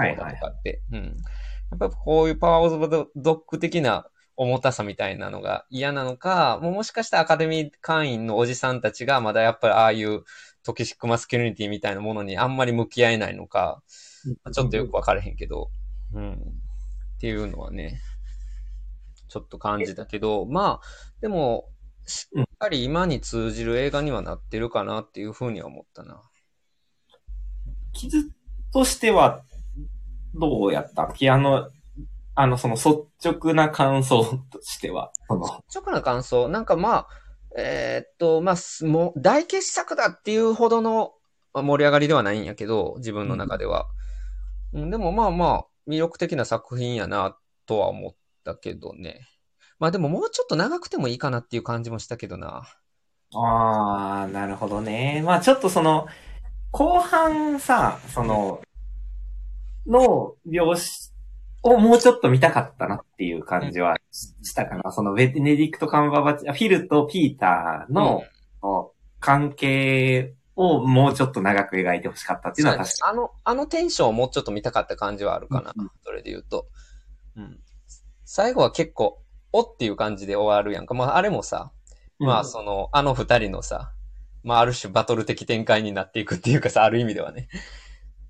[0.05, 0.83] はいコーダとかって。
[0.93, 1.17] うん。
[1.71, 10.25] やっぱりこういうパワーオブザドッグ的な重たさみたいなのが嫌なのか、もうもしかしたらアカデミー会員のおじさんたちがまだやっぱりああいう
[10.63, 13.83] toxic masculinity みたいなものにあんまり向き合えないのか、
[14.53, 15.71] ちょっとよくわからへんけど、
[16.15, 16.33] うん。
[16.33, 16.37] っ
[17.21, 18.01] ていうのはね、
[19.29, 20.87] ちょっと感じたけど、まあ、
[21.21, 21.69] でも、
[22.07, 26.23] しっかり今に通じる映画にはなってるかなっていうふうには思ったな。
[27.93, 28.29] 傷
[28.73, 29.45] としては、
[30.35, 31.07] どうやった？
[31.07, 31.71] ピアノ、
[32.35, 32.89] あの、その率
[33.25, 37.09] 直な感想としては、率直な感想、なんかまあ、
[37.57, 41.15] えーっと、まあ、すもう大傑作だっていうほどの
[41.53, 43.87] まあ盛り上がりではないんやけど、自分の中では。
[44.73, 48.15] うん、でもまあまあ、魅力的な作品やなとは思っ
[48.45, 49.27] たけどね。
[49.81, 52.63] まあでももうちょっと長くてもいいかなっていう感じもしたけどな。
[53.35, 55.23] ああ、なるほどね。
[55.25, 56.07] まあちょっとその、
[56.71, 58.61] 後半さ、その、
[59.87, 61.11] の描写
[61.63, 64.93] をもうちょっと見たかったなっていう感じはししたかな。
[64.93, 68.25] そのベネディクト・カンバーバッチ、あフィルとピーターの、
[68.63, 75.73] の関係をもうちょっと長く描いてほしかったっていうのは確かあの、あのテンションをもうちょっと見たかった感じはあるかな。
[75.77, 76.67] うんそれで言うと。
[77.37, 77.59] うん。
[78.25, 80.95] 最後は結構、おっていう感じで終わるやんか。
[80.95, 81.73] まああれもさ、
[82.19, 82.27] に。
[82.27, 83.93] まあ、その、あの二人のさ、
[84.43, 87.49] まあ、ある種バトル的展開になっていくっていうかさ、ある意味ではね。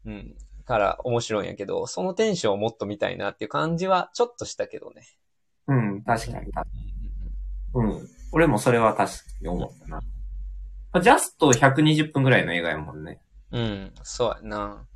[0.05, 0.35] うん。
[0.71, 5.03] から面白いんやけど、そのテンションをもっと見たいなっていう感じはちょっとしたけどね。
[5.67, 6.53] うん、確かに。
[7.75, 8.09] うん。
[8.31, 9.97] 俺もそれは確かに思ったな。
[9.97, 13.21] まあジャスト120分ぐらいの映画やもんね。
[13.51, 14.87] うん、そうやな。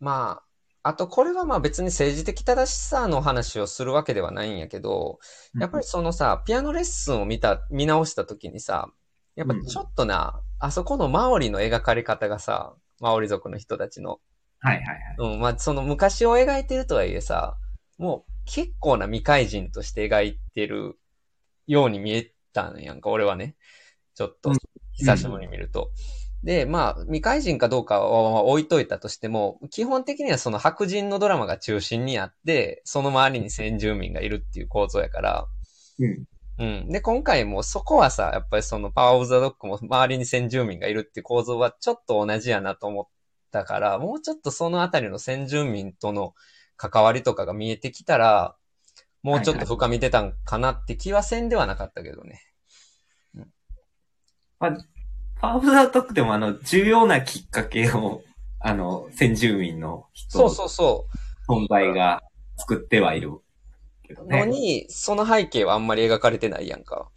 [0.00, 0.42] ま
[0.82, 5.20] あ、あとこれはまあ別に政治的正しさの話をするわけではないんやけど、
[5.60, 8.90] やっぱりそのさ、ピアノレッスンを見た、見直した時にさ、
[9.36, 14.18] やっぱちょっとな、あそこのマオリの描かれ方がさ、マオリ族の人たちの、
[14.60, 15.00] はいはいはい。
[15.18, 17.56] うん、まあその昔を描いてるとはいえさ、
[17.98, 20.98] もう結構な未開人として描いてる
[21.66, 23.56] ように見えたんやんか、俺はね。
[24.14, 24.56] ちょっとうん、
[24.94, 25.92] 久しぶりに見ると。
[26.42, 35.46] で、まあ、未開人かどうかは置いといたとしても、基本的にはその白人のドラマが中心にあって、その周りに先住民がいるっていう構造やから、
[36.00, 36.24] うん。
[36.58, 36.88] うん。
[36.90, 43.08] で、今回もそこはさ、やっぱりそのパワーオブザドッグも周りに先住民がいるっていう構造はちょっと同じやなと思
[43.48, 46.34] ったから、もうちょっとそのあたりの先住民との
[46.76, 48.54] 関わりとかが見えてきたら、
[49.22, 52.40] もうちょっと深み出たんかなって気はせんではなかったけどね。
[54.60, 54.68] パ
[55.48, 58.22] ワーオブザトックでもあの、重要なきっかけを、
[58.60, 61.06] あの、先住民の人そうのそうそ
[61.48, 62.22] 存在が
[62.56, 63.38] 作ってはいる
[64.02, 64.26] けどう。
[64.26, 64.40] ね。
[64.40, 67.08] のに、その背景はあんまり描かれてないやんか。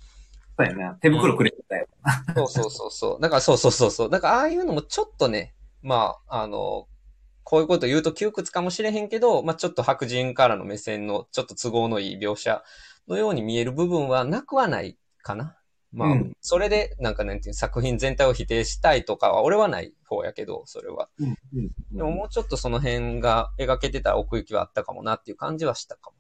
[0.57, 0.93] そうやな。
[1.01, 1.87] 手袋くれてたよ。
[2.35, 3.21] そうそうそうそう。
[3.21, 4.09] だからそうそうそうそう。
[4.09, 6.87] だからああいうのもちょっとね、まあ、あの、
[7.43, 12.63] こういうこと言うと窮屈かもしれへんけど、まあちょっと白人からの目線のちょっと都合のいい描写
[13.07, 15.57] のように見える部分はなくはないかな。
[15.91, 21.09] まあ、うんそれで、なんかなんていう作品全体を否定したいとかは、俺はない方やけど、それは。
[21.19, 21.35] うん。
[21.53, 21.69] うん。
[21.91, 26.11] でももうちょっとその辺が描けてたら奥行きはあったかもなっていう感じはしたか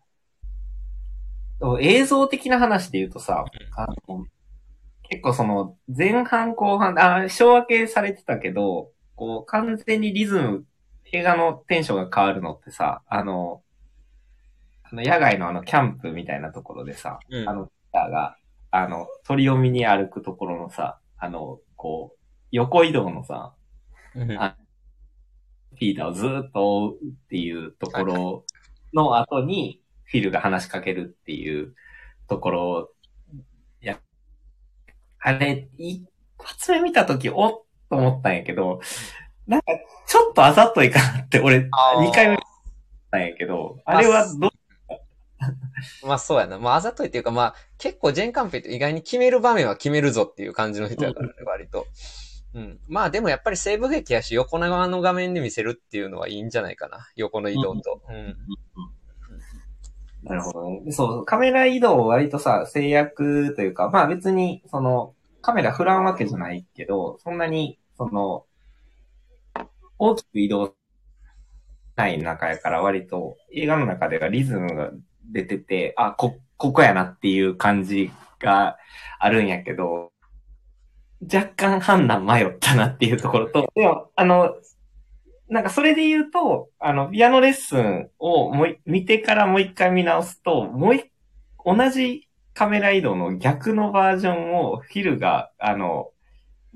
[1.61, 1.79] も。
[1.79, 3.45] 映像的な話で言うとさ、
[3.77, 4.25] あの、
[5.03, 10.65] 結構その、前半後半、あ、小分けされてたけど、こう、完全にリズム、
[11.11, 13.61] 映画のテンションが変わるのってさ、あの、
[14.81, 17.47] あの、野外のあの、キャンプみたいなところでさ、うん。
[17.47, 18.35] あの、ピーターが、
[18.71, 23.53] あの、鳥を見に歩くところのさ、あの、こう、横移動のさ、
[24.15, 24.31] うん。
[24.31, 24.57] あ
[25.77, 28.45] ピーターをずーっと追うっていうところ
[28.91, 31.75] の後に、フィルが話しかけるっていう
[32.27, 32.91] ところ、
[33.83, 33.99] いや、
[35.19, 38.79] あれ、一発目見たとき、おっと思ったんやけど、
[39.45, 39.65] なんか、
[40.07, 42.39] ちょっとあざといかなって、俺、あー二回目見
[43.11, 44.51] たんやけど、あれはどう、
[46.07, 46.57] まあそうやな。
[46.57, 51.85] まああざといっていうか、まあ結構ジェンカンペって意外に決める場面は決めるぞっていう感じの人やからね、割と。
[52.53, 52.79] うん。
[52.87, 57.09] まあでもやっぱり西部劇やし、横長の画面で見せるっていうのはいいんじゃないかな。
[57.17, 58.01] 横の移動と。
[58.07, 58.37] うん。
[60.23, 60.91] なるほどね。
[60.91, 68.45] そう、カメラ移動を割とさ、制約というか、まあ別に、その、カメラ振らんわけじゃないけど、そんなに、その、
[69.99, 70.73] 大きく移動
[71.95, 74.89] ない中やから割と映画の中ではリズムが
[75.31, 78.77] 出てて、あ、こ、ここやなっていう感じが
[79.19, 80.11] あるんやけど、
[81.31, 84.55] 若干判断迷ったなっていうところと、でも、あの、
[85.47, 91.11] なんかそれで言うと、あの、ピアノレッスンをもう見てからもう一回見直すと、もう一、
[91.63, 96.09] 同じカメラ移動の逆のバージョンをフィルが、あの、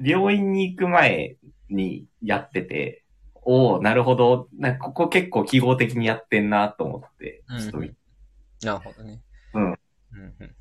[0.01, 1.37] 病院に行く前
[1.69, 3.03] にやってて、
[3.43, 4.47] おおなるほど。
[4.57, 7.93] なんかここ結構記号的にやってんなと思って、うんちょっと見
[8.63, 9.21] なるほどね。
[9.53, 9.75] うんうん
[10.11, 10.55] うんうん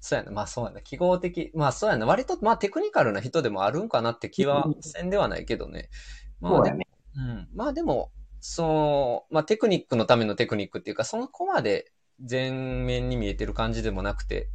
[0.00, 0.30] そうやな。
[0.30, 0.80] まあそうやな。
[0.80, 1.50] 記号的。
[1.54, 2.06] まあそうやな。
[2.06, 5.90] 割と、まあテクニカルな人でもあるんかなって気はせんではないけどね。
[6.40, 6.86] まあでそうやね。
[7.16, 7.48] うん。
[7.54, 14.48] まあでも、その、まあテクニックのためのテクニックっていうか、そのコマで全面に見えてる感じでもなくて、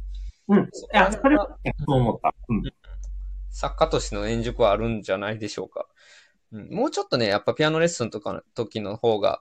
[0.48, 0.64] うん。
[0.64, 2.34] いそや、それはそう思った。
[2.48, 2.62] うん。
[3.54, 5.86] 作家としての円熟はあるんじゃないでしょうか。
[6.52, 9.40] うん、もうちょっとね、やっぱピアノレッスンとかの時の方が、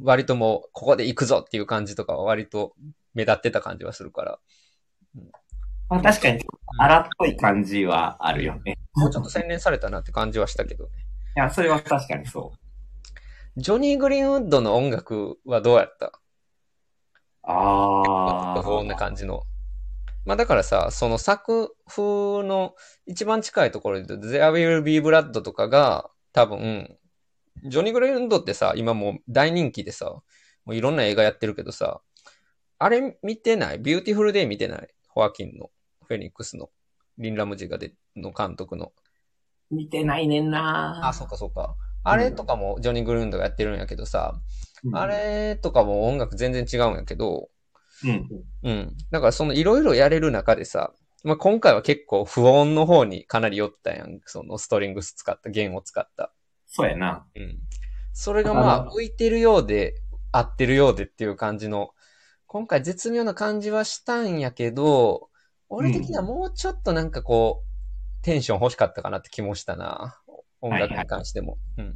[0.00, 2.74] 割ともう、ここで行くぞっていう感じとかは割と
[3.14, 4.38] 目立ってた感じはするから、
[5.88, 6.44] まあ確かに、
[6.78, 8.76] 荒っぽい感じはあるよね。
[8.94, 10.90] もうちょっと洗練されたなって感じはしたけどね。
[11.36, 12.52] いや、それは確かにそ
[13.56, 16.06] ジョニー・グリーンウッドの音楽はどうやった？
[16.06, 16.10] う。
[17.44, 19.44] あこんな感じの。
[20.26, 22.02] まあだからさ、その作風
[22.42, 22.74] の
[23.06, 26.98] 一番近いところで言うと、There Will Be Blood とかが多分、
[27.64, 30.06] ジョニー・グリーンドってさ、今もう大人気でさ、
[30.64, 32.00] もういろんな映画やってるけどさ、
[32.78, 33.78] あれ見てない？
[33.78, 34.88] ビューティフルデイ見てない？
[35.08, 35.70] ホアキンの、
[36.06, 36.70] フェニックスの、
[37.18, 38.92] リン・ラムジがで、の監督の？
[39.70, 41.08] 見てないねんな。
[41.08, 41.76] あ、そうかそうか。
[42.02, 44.40] あれとかもジョニー・グリーンウッドがやってるんやけどさ、
[44.84, 44.96] うん。
[44.96, 47.48] あれとかも音楽全然違うんやけど、
[48.04, 48.28] うん。
[48.62, 48.96] うん。
[49.10, 50.92] だからそのいろいろやれる中でさ、
[51.24, 54.20] まあ、今回は結構不穏の方にかなり寄ったやん。
[54.26, 56.32] そのストリングス使った、弦を使った。
[56.66, 57.26] そうやな。
[57.34, 57.58] うん。
[58.12, 59.94] それがまああ浮いてるようで、
[60.32, 61.90] 合ってるようでっていう感じの、
[62.46, 65.28] 今回絶妙な感じはしたんやけど、
[65.68, 70.20] 俺的にはもうちょっとなんかこう、テンション欲しかったかなって気もしたな。
[70.60, 71.58] 音楽に関しても。
[71.76, 71.94] うん。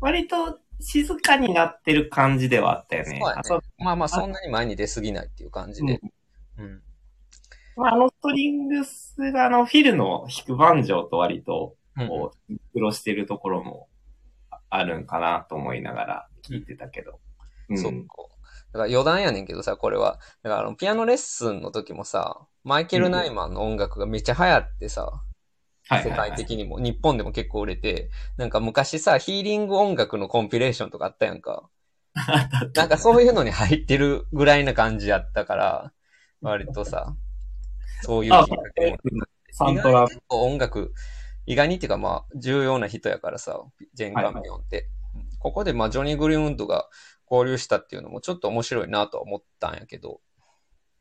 [0.00, 3.20] 割と静かになってる感じではあったよね。
[3.20, 6.00] そうやねまあまあそんなに前に出すぎないっていう感じで。
[6.58, 6.82] うん。
[7.76, 13.88] まあ、あのストリングスがあのフィルの弾くバンジョーと割とうんこう、苦労してるところも
[14.68, 17.20] あるんかなと思いながら聞いてたけど。
[17.68, 17.78] うん。
[17.78, 17.92] そう。
[17.92, 18.08] だか
[18.72, 20.18] ら余談やねんけどさ、これは。
[20.42, 25.22] だからあの、ピアノレッスンの時もさ、マイケル・ナイマンの音楽がめっちゃ流行ってさ、
[25.96, 26.30] 世はいはいはい。
[26.30, 31.68] 界的にも、日本でも結構売れて、なんか昔さ、ヒーリング音楽のコンピレーションとかあったやんか。
[32.74, 35.92] なんかそういうのに入ってるぐらいな感じやったから、
[36.40, 37.14] 割とさ、
[38.02, 38.98] そういうあきっかけも。
[39.52, 40.06] サントラ。
[40.06, 40.92] 結構音楽、
[41.46, 43.62] 意外にっていうかまあ、重要な人やからさ、
[43.94, 44.88] ジェーン・カンピオンって。
[45.38, 46.88] ここでまあ、ジョニー・グリーンウッドが
[47.30, 50.20] 交流したっていうのもちょっと面白いなとは思ったんやけど、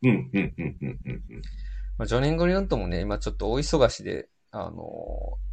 [0.01, 1.41] うん、うん、うん、うん、うんうん。
[1.97, 5.49] まあ、ジョニー・グリーンウッドもね、今ちょっと大忙しで、あのー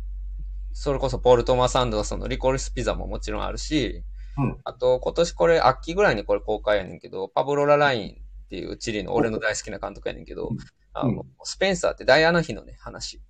[0.79, 4.05] それこそポール・トーマス・アンダーソンのリコリス・ピザももちろんあるし、
[4.37, 10.51] うんあと今年これ秋ぐらいにこれ公開やねんけど、パブロ・ララインっていうチリの俺の大好きな監督やねんけど、
[10.93, 13.23] あの、スペンサーってダイアナ妃のね、話。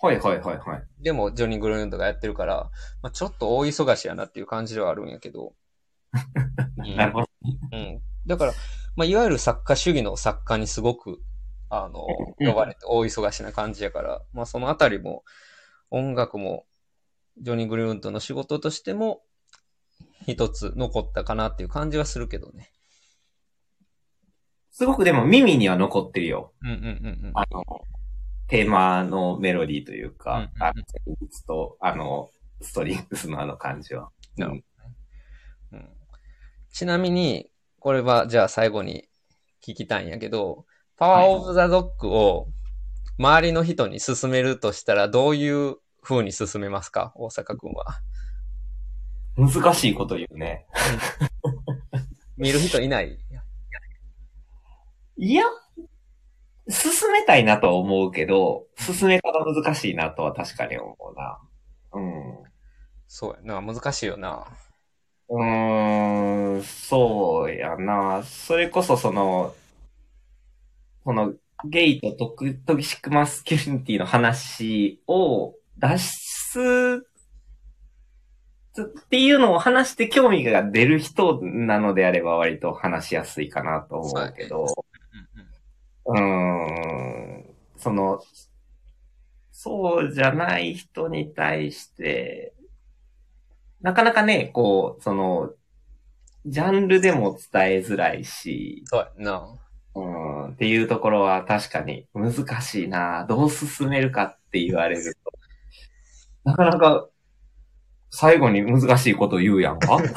[0.00, 1.02] はいはいはいはい。
[1.02, 2.70] でも、ジョニー・グリーンウッドがやってるから、
[3.02, 5.54] まあ、ちょっと大忙しやなっていう感じではあるんやけど。
[6.76, 7.26] う んなるほど。
[7.72, 8.00] うん。
[8.26, 8.52] だから、
[8.94, 11.20] まあ、いわゆる作家主義の作家にすごく
[11.70, 12.06] あの、
[12.40, 15.24] うん呼ばれて大忙しな感じやから、まあそのあたりも、
[15.90, 16.66] 音楽も、
[17.40, 19.22] ジョニー・グリーンウッドの仕事としても、
[20.26, 22.70] 一つ残ったかなっていう感じはするけどね。
[24.70, 26.52] すごくでも耳には残ってるよ。
[26.62, 27.32] うんうんうんうん。
[27.34, 27.64] あの、
[28.48, 30.84] テーマのメロディーというか、うんうんうんあの、
[31.46, 34.10] と、あの、ストリングスのあの感じは。
[34.36, 34.94] なるほどね
[35.72, 35.88] うん
[36.72, 37.50] ちなみに、
[37.80, 39.08] これはじゃあ最後に
[39.66, 40.64] 聞きたいんやけど、
[40.98, 42.48] パワーオブザドッグを
[43.18, 47.12] 周りの人に勧めるとしたらどういう風に進めますか？
[47.14, 48.00] 大阪くんは。
[49.36, 50.66] 難しいこと言うね。
[52.36, 53.16] 見る人いない？
[55.16, 55.44] いや、
[56.68, 61.38] 進めたいなとは思うけど、進め方難しいなとは確かに思うな。
[61.92, 62.44] うん。
[63.06, 64.46] そうやな、難しいよな。
[65.28, 68.24] うーん、そうやな。
[68.24, 69.54] それこそその、
[71.04, 71.34] この
[71.64, 77.04] ゲイとトクトキシックマスキュリティの話を出す
[78.82, 84.66] っていうのを話して興味が出る人なのであれば割と話しやすいかなと思うけど、
[86.06, 87.44] うーん、
[87.76, 88.20] その、
[89.50, 92.54] そうじゃない人に対して、
[93.80, 95.50] なかなかね、こう、その、
[96.46, 99.58] ジャンルでも伝えづらいし、そうやな。
[99.94, 102.32] うん、っていうところは確かに難
[102.62, 103.26] しいな。
[103.28, 105.32] どう進めるかって言われると。
[106.44, 107.08] なかなか、
[108.10, 109.98] 最後に難しいこと言うやんか？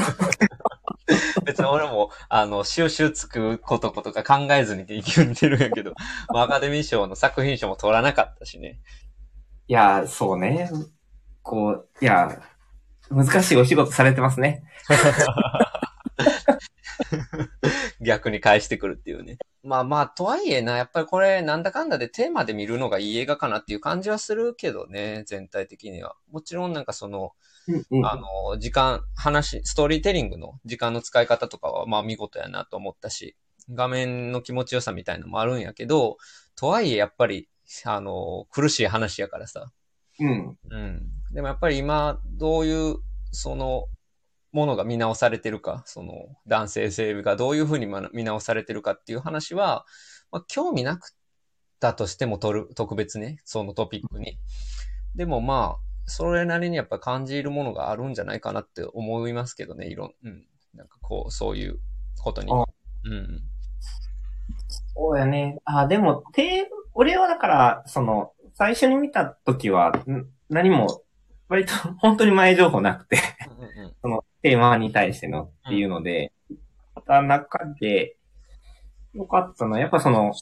[1.45, 5.93] 別に俺も、あの、収集つくこととか考えずに言ってるんやけど、
[6.29, 8.79] まあアカデミー賞の作品賞も取らなかったしね。
[9.67, 10.69] いや、そうね。
[11.43, 12.41] こう、いや、
[13.09, 14.63] 難しいお仕事されてますね。
[18.01, 19.37] 逆に返してくるっていうね。
[19.63, 26.15] まあまあ、とはいえな、やっぱりこれ、なんだかんだでテーマで見るのがいい映画かなっていう感じはするけどね、全体的には。
[26.31, 27.33] もちろんなんかその、
[27.67, 33.35] うんあの、時間、話、ストーリーテリングの時間の使い方とかは、まあ見事やなと思ったし、
[33.69, 36.17] 画面の気持ちよさみたいのもあるんやけど、
[36.55, 37.47] とはいえやっぱり、
[37.85, 39.71] あの、苦しい話やからさ。
[40.19, 40.57] うん。
[40.69, 41.01] うん。
[41.31, 42.95] でもやっぱり今、どういう、
[43.31, 43.87] その、
[44.51, 46.13] ものが見直されてるか、その、
[46.47, 49.85] 男性性がどういうふうにま見直されてるかっていう話は、
[50.31, 51.15] まあ、興味なくっ
[51.79, 54.37] たとしても取る、特別ね、そのトピックに。
[55.15, 60.45] でもまあ、それなりにやっぱ感じるものがあるんじゃないかなって思いますけどね、いろん、うん。
[60.73, 61.79] なんかこう、そういう
[62.21, 62.51] ことに。
[62.51, 62.65] あ
[63.05, 63.41] うん。
[64.93, 65.59] そうやね。
[65.65, 71.03] あ、でも、て、俺はだから、その、最初に見た時は、ん何も、
[71.47, 73.17] 割と本当に前情報なくて、
[74.01, 76.31] そのテーマに対してのっていうので、
[76.95, 78.17] また中で、
[79.13, 80.33] よかったのは、やっぱその、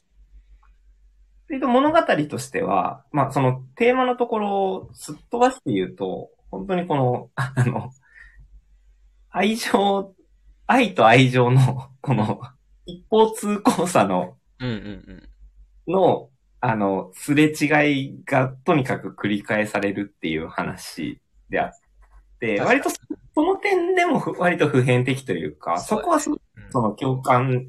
[1.50, 7.92] 割と物語としては、まあそのテーマのところをすっ飛ばして言うと、本当にこの、あの、
[9.32, 10.14] 愛情、
[10.68, 12.42] 愛と愛情の、この、
[12.86, 15.30] 一方通行さの、うんうん
[15.88, 15.92] うん。
[15.92, 16.30] の、
[16.62, 21.20] あの、すれ違いがとにかく繰り返されるっていう話
[21.50, 21.72] であっ
[22.40, 22.98] て、割とそ
[23.44, 26.32] の点でもふ割と普遍的というか、そこはそ
[26.74, 27.68] の共感、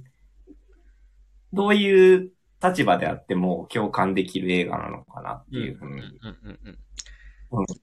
[1.52, 2.30] どういう
[2.62, 6.02] 立場であっても共感できる映画なのかなっていうふうに、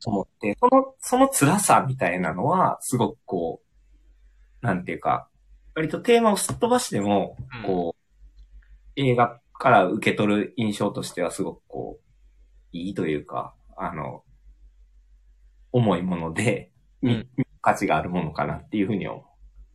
[0.05, 3.61] 思って、その、その辛さみたいなのは、すごくこ
[4.61, 5.27] う、なんていうか、
[5.75, 7.63] 割とテーマをすっ飛ばしても、うん。
[7.63, 8.03] こう、
[8.95, 12.03] 映画から受け取る印象としてはすごくこう、
[12.71, 14.23] いいというか、あの、
[15.71, 16.71] 重いもので、
[17.01, 17.27] 見
[17.67, 19.25] 価値があるものかなっていうふうに思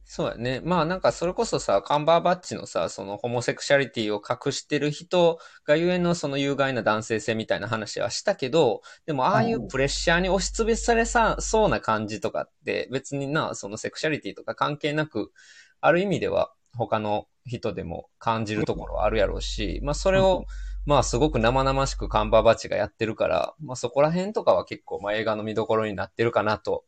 [0.05, 0.61] そうやね。
[0.65, 15.33] まあなんかそれこそさ、カンバーバッチのさ、そのホモセクシャリティを隠してる人がゆえのその有害な男性性みたいな話はしたけど、でもああいうプレッシャーに押しつぶされさ、そうな感じとかって別にな、そのセクシャリティとか関係なく、
[15.81, 20.47] ある意味では他の人でも感じるところはあるやろうし、まあそれを、
[20.85, 26.85] まあすごく生々しくカンバーバッチがやってるから、まあそこら辺とかは結構まあ映画の見どころになってるかなと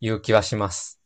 [0.00, 1.00] いう気はします。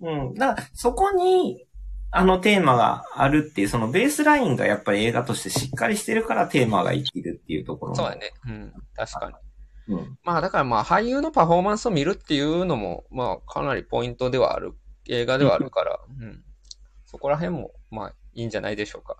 [0.00, 0.08] う。
[0.08, 0.34] うん。
[0.34, 1.66] だから、そこに、
[2.10, 8.32] あのテーマがあるっていう、そのベースラインがやっぱり映画としてしっかりしてるからテーマが生きるっていうところもそうやね。
[8.46, 8.72] うん。
[8.94, 9.40] 確か
[9.88, 9.94] に。
[9.94, 10.18] うん。
[10.22, 14.72] まあだからまあ俳優のパフォーマンスを見るっていうのもまあかなりポイントではある
[15.08, 16.42] 映画ではあるから、うん。
[17.04, 19.16] そこら辺もまあいいんじゃないでしょうか。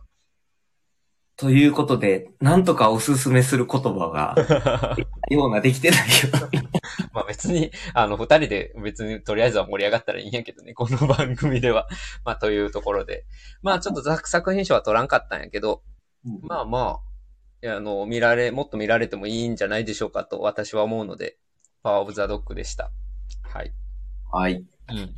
[1.36, 4.96] ということで、なんとかおすすめする言葉が、
[5.28, 6.04] ようなできてないよ。
[7.16, 11.88] まあ別に、あの、二人で別にとりあえずは盛り上がったらいいんやけどね、この番組では。
[12.26, 13.24] まあというところで。
[13.62, 15.82] まあちょっと作作品賞は取らんかったんやけど、
[16.42, 17.00] まあま
[17.64, 21.38] あ、あの、見られ、もっと見られてもいいんじゃないでしょうかと私は思うので、
[21.82, 22.90] パワーオブザドッグでした。
[23.42, 23.72] はい。
[24.30, 24.54] はい。
[24.90, 25.14] うん。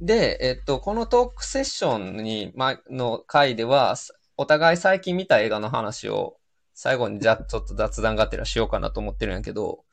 [0.00, 6.38] で、えっと、このトークセッションに、ま、の回では、すお互い最近見た映画の話を、
[6.72, 9.85] 最後にじゃ、ちょっと雑談がてらしようかなと思ってるんやけど、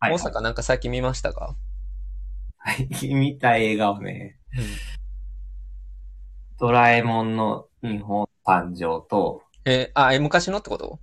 [0.00, 0.12] はい。
[0.14, 1.54] 大阪なんか最近見ましたか？
[2.56, 2.88] はい。
[3.14, 4.64] 見た映画をね、うん。
[6.58, 10.98] ドラえもんの日本誕生と、え、あ、え、昔のってこと？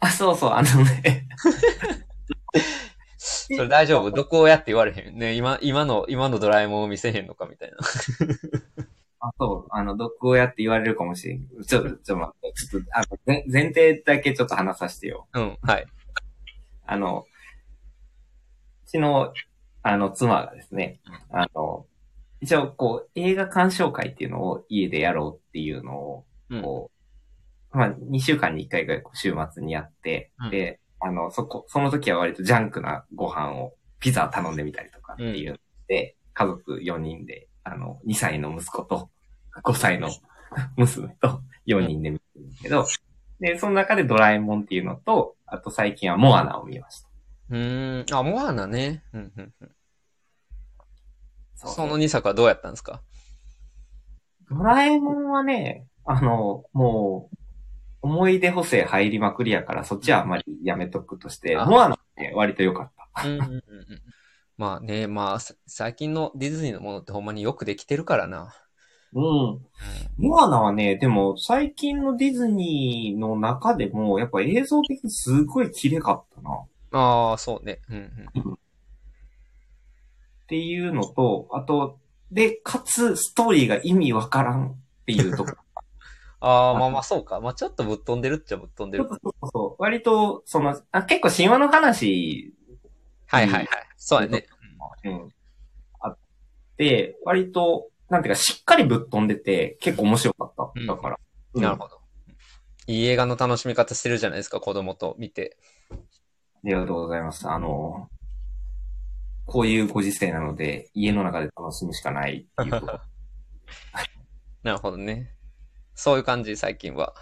[0.00, 1.26] あ、そうそう、あのね、
[3.16, 4.10] それ大丈夫？
[4.10, 7.76] どこをやって言われへんね、今、今の、今のドラえもんを見せへんのかみたいな。
[9.20, 11.48] あ、そう、あの、毒親って言われるかもしれん。
[11.66, 15.26] ちょっと、ちょっと待って、ちょっと、あの、前前提だけちょっと話させてよ。
[15.32, 15.86] うん、はい。
[16.84, 17.35] あの、う
[18.86, 19.32] ちの、
[19.82, 21.86] あの、妻がですね、あの、
[22.40, 26.62] 一応、こう、映画鑑賞会っていうのを家でやろうっていうのを、うん。
[26.62, 26.90] こ
[27.72, 35.58] う、まあ、2週間に1回ぐらい週末にやって、うんで、あの、そこ、その時は割とジャンクなご飯を、ピザ頼んでみたりとかっていうの
[35.88, 39.10] で、家族4人で、あの、2歳の息子と、
[39.62, 40.10] 5歳の
[40.76, 42.86] 娘と4人で見てるんですけど、
[43.40, 47.05] で、その中でドラえもんっていうのと、あと最近はモアナを見ました。
[47.50, 49.04] うーん、あ、モアナね。
[49.12, 49.70] うん、うん、うん。
[51.54, 53.02] そうその2作はどうやったんですか？
[54.50, 57.36] ドラえもんはね、あの、もう、
[58.02, 63.26] 思い出補正入りまくりやから、そっちはあんまりやめとくとして、あモアナはね、割と良かった。
[63.26, 63.62] うんうんうんうん。
[64.56, 68.54] まあね、まあ、さ最近のディズニーのものってほんまによくできてるからな。
[69.12, 69.66] うん。
[70.18, 76.50] モアナはね、でも最近のディズニーの中でも、やっぱ映像的にすごい綺麗かったな。
[76.96, 77.80] っああ、そうね。
[77.88, 77.96] うん
[78.34, 78.58] うん。
[80.46, 81.98] ていうのと、あと、
[82.30, 84.74] で、かつ、ストーリーが意味わからんっ
[85.06, 85.56] ていうところ。
[86.40, 87.40] ああ、まあまあそうか。
[87.40, 89.08] まあちょっとぶっ飛んでるっちゃぶっ飛んでる。
[89.08, 89.20] そう
[89.52, 89.82] そう。
[89.82, 92.54] 割と、その、あ結構神話の話、
[93.26, 93.68] はいはいはい。
[93.96, 94.46] そうやね。
[95.04, 95.28] うん、
[96.00, 96.18] あっ
[96.76, 100.70] て、割と、なんていうか、しっかりぶっ飛んでて、結構面白かった。
[100.74, 101.18] うんだから。
[101.54, 102.00] なるほど。
[102.86, 105.56] いい映画の楽しみ方してるじゃないですか、子供と見て。
[106.66, 107.48] ありがとうございます。
[107.48, 108.10] あの、
[109.46, 113.00] こういうご時世なので、家の中で楽しむしかないっていうところ。
[114.64, 115.30] なるほどね。
[115.94, 117.14] そういう感じ、最近は。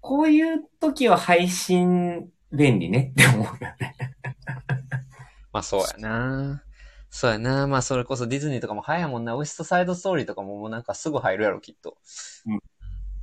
[0.00, 3.96] こういう時は配信便利ねって思うよね。
[5.52, 6.64] まあそうやな。
[7.08, 7.68] そうやな。
[7.68, 9.36] まあそれこそディズニーとかも早いもんな。
[9.36, 11.98] ウエストサイドストーリーとかももうなんかすぐ入るやろ、きっと。
[12.46, 12.60] うん。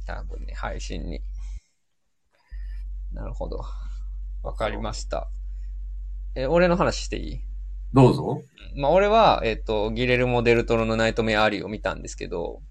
[0.05, 1.19] 多分ね、配信に。
[3.11, 3.65] なるほど。
[4.43, 5.29] わかりました。
[6.35, 7.41] え、俺の話していい？
[7.93, 8.41] どうぞ。
[8.75, 12.61] まあ俺は、えっ、と、ギレルモ・デルトロのナイトメア・アリーを見たんですけど、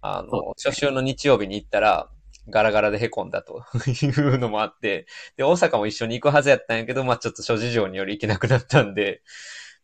[0.00, 2.10] あその、初週の日曜日に行ったら、
[2.48, 9.22] ガラガラで凹んだと いうのもあって、で、大阪も一緒に行くはずやったんやけど、まあちょっと諸事情により行けなくなったんで、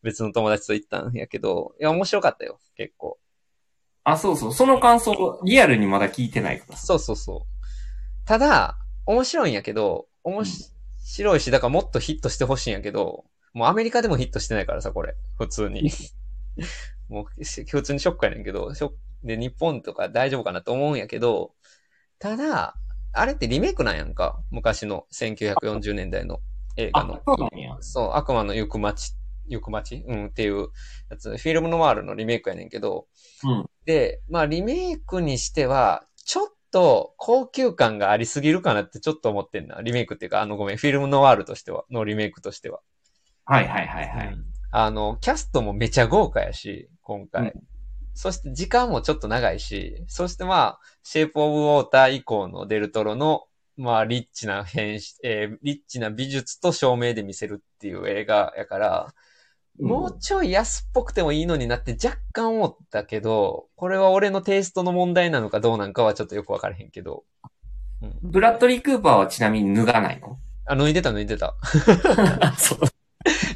[0.02, 3.18] 別の友達と行ったんやけど、いや、面白かったよ、結構。
[4.04, 4.52] あ、そうそう。
[4.52, 6.76] その感想、リアルにまだ聞いてないから。
[6.76, 8.26] そうそうそう。
[8.26, 10.44] ただ、面白いんやけど、面
[11.02, 15.14] 白いし、だからもっとヒットしてほしいんやけど、もうアメリカでもヒットしてないからさ、これ。
[15.38, 15.90] 普通に。
[17.08, 21.54] もう、し普通にショックやねんけど、ショックで、日本とか大丈夫かなと思うんやけど、
[22.18, 22.76] ただ、
[23.12, 24.42] あれってリメイクなんやんか。
[24.50, 26.40] 昔の1940年代の
[26.76, 27.20] 映画の。
[27.80, 29.14] そう、悪魔の行く街、
[29.48, 30.04] 行く街？
[30.06, 30.68] うん、っていう
[31.10, 33.06] やつ、フィルムノワールのリメイクやねんけど、
[33.44, 33.66] うん。
[33.84, 39.80] で、まあリメイクにしては、ちょっと高級感がありすぎるかなってちょっと思ってんな。
[39.82, 42.80] リメイクっていうか、あのごめん、フィルムノワールとしては、のリメイクとしては。
[43.44, 44.26] はいはいはいはい。
[44.28, 44.44] うん
[44.74, 47.42] あの、キャストもめちゃ豪華やし、今回。
[47.42, 47.52] うん
[48.14, 53.46] そして時間もちょっと長いし、そしてまあ、シェイプオブウォーター以降のデルトロの、
[53.78, 59.14] まあ、リッチな編集、えーリッチな美術と照明で見せるっていう映画やから、
[59.80, 67.24] もうちょい安っぽくてもいいのになって若干思ったけど、これは俺のテイストの問題なのかどうなんかはちょっとよくわからへんけど。
[68.22, 70.38] ブラッドリー・クーパーはちなみに脱がないの？
[70.66, 71.54] あ、脱いでた脱いでた。
[72.58, 72.78] そう。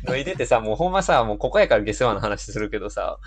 [0.05, 3.19] 脱いでてさ、もうほんまさ、もうここやから下世話の話するけどさ、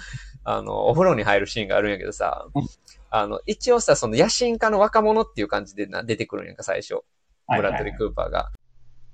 [0.43, 2.63] あの、お風呂に入るシーンがあるんやけどさうん、
[3.09, 7.01] あの、一応さ、その野心家の若者っていう感じでな出てくるんやんか、最初。
[7.47, 8.51] ブラッドリー・クーパーが。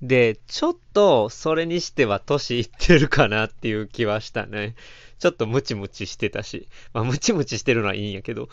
[0.01, 4.75] で、ちょっと、それにしては年いってるかなっていう気はしたね。
[5.19, 6.67] ちょっとムチムチしてたし。
[6.93, 8.49] まあ、ムチムチしてるのはいいんやけど。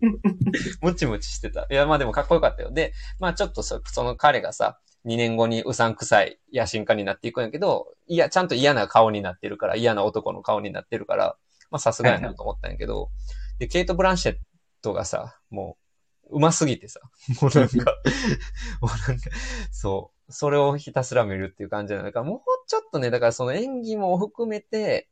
[0.82, 1.66] ムチムチしてた。
[1.70, 2.70] いや、まあでもかっこよかったよ。
[2.70, 11.36] で、まあちょっとそその彼がさ、2年後にうさんくさい野心家になっていくんやけど、いや、ちゃんと嫌な顔になってるから、嫌な男の顔になってるから、
[11.70, 13.10] まあさすがやなと思ったんやけど、
[13.58, 14.36] で、ケイト・ブランシェッ
[14.82, 15.85] トがさ、もう
[16.30, 17.00] うますぎてさ。
[17.40, 17.96] もうなんか、
[18.80, 19.30] もうなんか、
[19.70, 20.32] そう。
[20.32, 25.08] それをひたすら見るっていう感じなのか、もうちょっとね、だからその演技も含めて、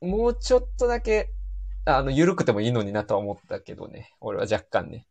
[0.00, 1.30] もうちょっとだけ、
[1.84, 4.14] あの、緩くてもいいのになとは思ったけどね。
[4.20, 5.06] 俺は若干ね。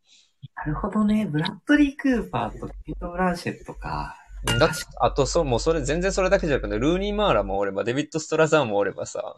[0.58, 1.26] なるほどね。
[1.26, 4.18] ブラッドリー・クーパーとケイト・ブランシェットか。
[4.60, 9.36] だって、あと、そう、もうそれ、全然それだけじゃなくて、ルーニー・マーラもおれば、デビッド・ストラザーもおればさ、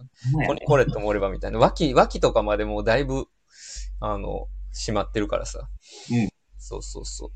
[0.47, 3.28] コニー・コレットもおればみたいな、脇、脇とかまでもうだいぶ、
[4.01, 4.47] あの、
[4.78, 5.67] 閉まってるからさ。
[6.11, 6.30] うん。
[6.57, 7.30] そうそうそう。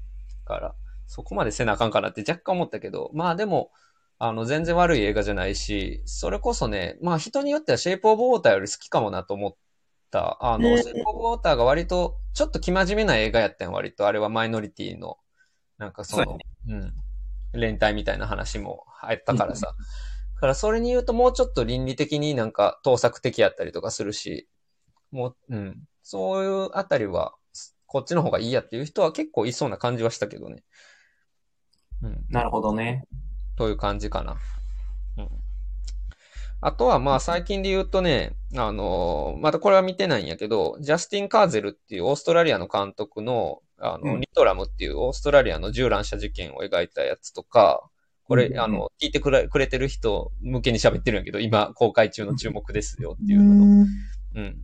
[0.47, 0.75] だから、
[1.07, 3.71] そこまでせなあかんかなって若干思ったけど、まあでも、
[4.17, 9.55] あの、全然悪い映画じゃないし、それこそね、まあ人によってはシェイプオブウォーターより好きかもなと思っ
[10.11, 10.37] た。
[10.45, 14.07] あの、ねシェイプオブウォーターが割と、ちょっと生真面目な映画やったん、割と。
[14.07, 15.17] あれはマイノリティの、
[15.77, 16.93] なんかその、そううん。
[17.53, 19.75] 連帯みたいな話も入ったからさ。
[20.35, 24.47] だからそれに言うともうちょっと倫理的になんか盗作的やったりとかするし、
[25.11, 25.83] もう、うん。
[26.03, 27.35] そういうあたりは、
[27.85, 30.63] こっちの方がいいやっていう人は結構いそうな感じはしたけどね。
[32.01, 32.25] うん。
[32.29, 33.05] なるほどね。
[33.57, 34.37] という感じかな。
[35.17, 35.29] うん。
[36.61, 47.89] あとはまあ最近で言うとね、あのまたこれは見てないんやけど、ジャスティン・カーゼルっていうオーストラリアの監督の、あの、うんリトラムっていうオーストラリアの銃乱射事件を描いたやつとか、
[48.23, 53.85] これ、うんあの、聞いてくれくれてる人向けに喋ってるんやけど、今公開中の注目ですよっていうのの。
[54.35, 54.57] うん。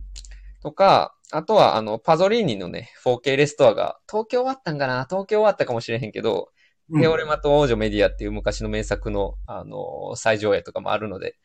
[0.60, 5.06] とか、あとは、あの、パゾリーニのね、4K レストアが、東京終わったんかな？
[5.08, 6.50] 東京終わったかもしれへんけど、
[6.90, 11.36] うんテオレマと王女メディアっていう昔の名作の、あの、再上映とかもあるので、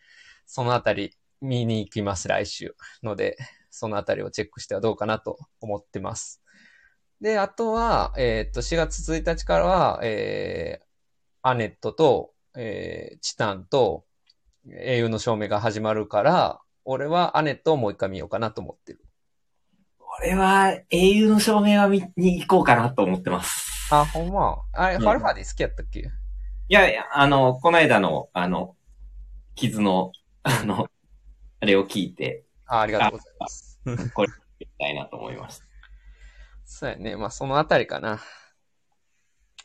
[0.45, 2.76] そのあたり見に行きます、来週。
[3.03, 3.36] ので、
[3.70, 6.41] そのあたりをチェックしてはどうかなと思ってます。
[7.20, 10.86] で、あとは、えーっと、4月1日からは、えー、
[11.41, 14.05] アネットと、えー、チタンと、
[14.70, 19.02] 英雄の証明が始まるから、俺はアネットをもう一回見ようかなと思ってる。
[20.20, 23.88] 俺は英雄の証明は見に行こうかなと思ってます。
[23.91, 24.61] あ、ほんま。
[24.74, 25.99] あれ、うんファルファディ好きやったっけ？
[25.99, 26.03] い
[26.70, 28.76] やいや、あの、この間の、あの、
[29.55, 30.11] 傷の、
[30.43, 30.88] あの、
[31.59, 33.80] あれを聞いて、あありがとうございます。
[34.14, 35.66] これ、見たいなと思いました。
[36.66, 37.16] そうやね。
[37.16, 38.20] まあ、そのあたりかな。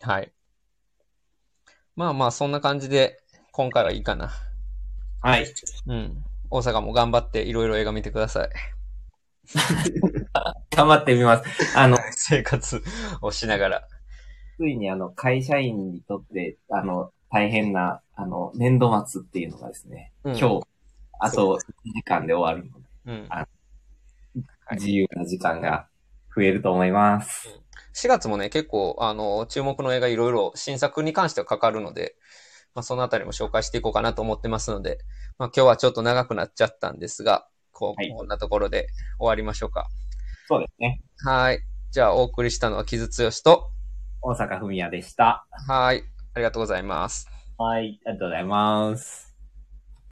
[0.01, 0.33] はい。
[1.97, 3.21] まあまあ、そんな感じで、
[3.53, 4.31] 今回はいいかな。
[5.21, 5.47] はい。
[5.87, 6.25] うん。
[6.51, 8.51] 大阪も頑張っていろいろ映画見てください。
[10.71, 11.79] 頑張ってみます。
[11.79, 12.83] あの、 生活
[13.23, 13.89] をしながら。
[14.57, 20.67] ついにあの、会社員にとって、あの、大変な、あの、年度末っていうのがですね、うん今日、
[21.21, 21.59] あと1
[21.95, 23.27] 時間で終わるので、うん。
[23.31, 23.49] あはい
[24.73, 25.89] 自由な時間が
[26.37, 27.49] 増えると思います。
[27.95, 32.17] 4月もね、結構、あの、注目の映画いろいろ新作に関してはかかるので、
[32.75, 34.99] まあ、そのあたりも紹介していこうかなと思ってますので、
[35.39, 39.89] まあ、今日はちょっと長くなっちゃったんですが、こう、はいこんなところで終わりましょうか。
[40.49, 41.01] そうですね。
[41.25, 41.61] はい。
[41.93, 43.71] じゃあ、お送りしたのは木津剛と、
[44.21, 45.47] 大阪文也でした。
[45.69, 46.03] はい。
[46.35, 47.29] ありがとうございます。
[47.57, 49.28] はい、ありがとうございます。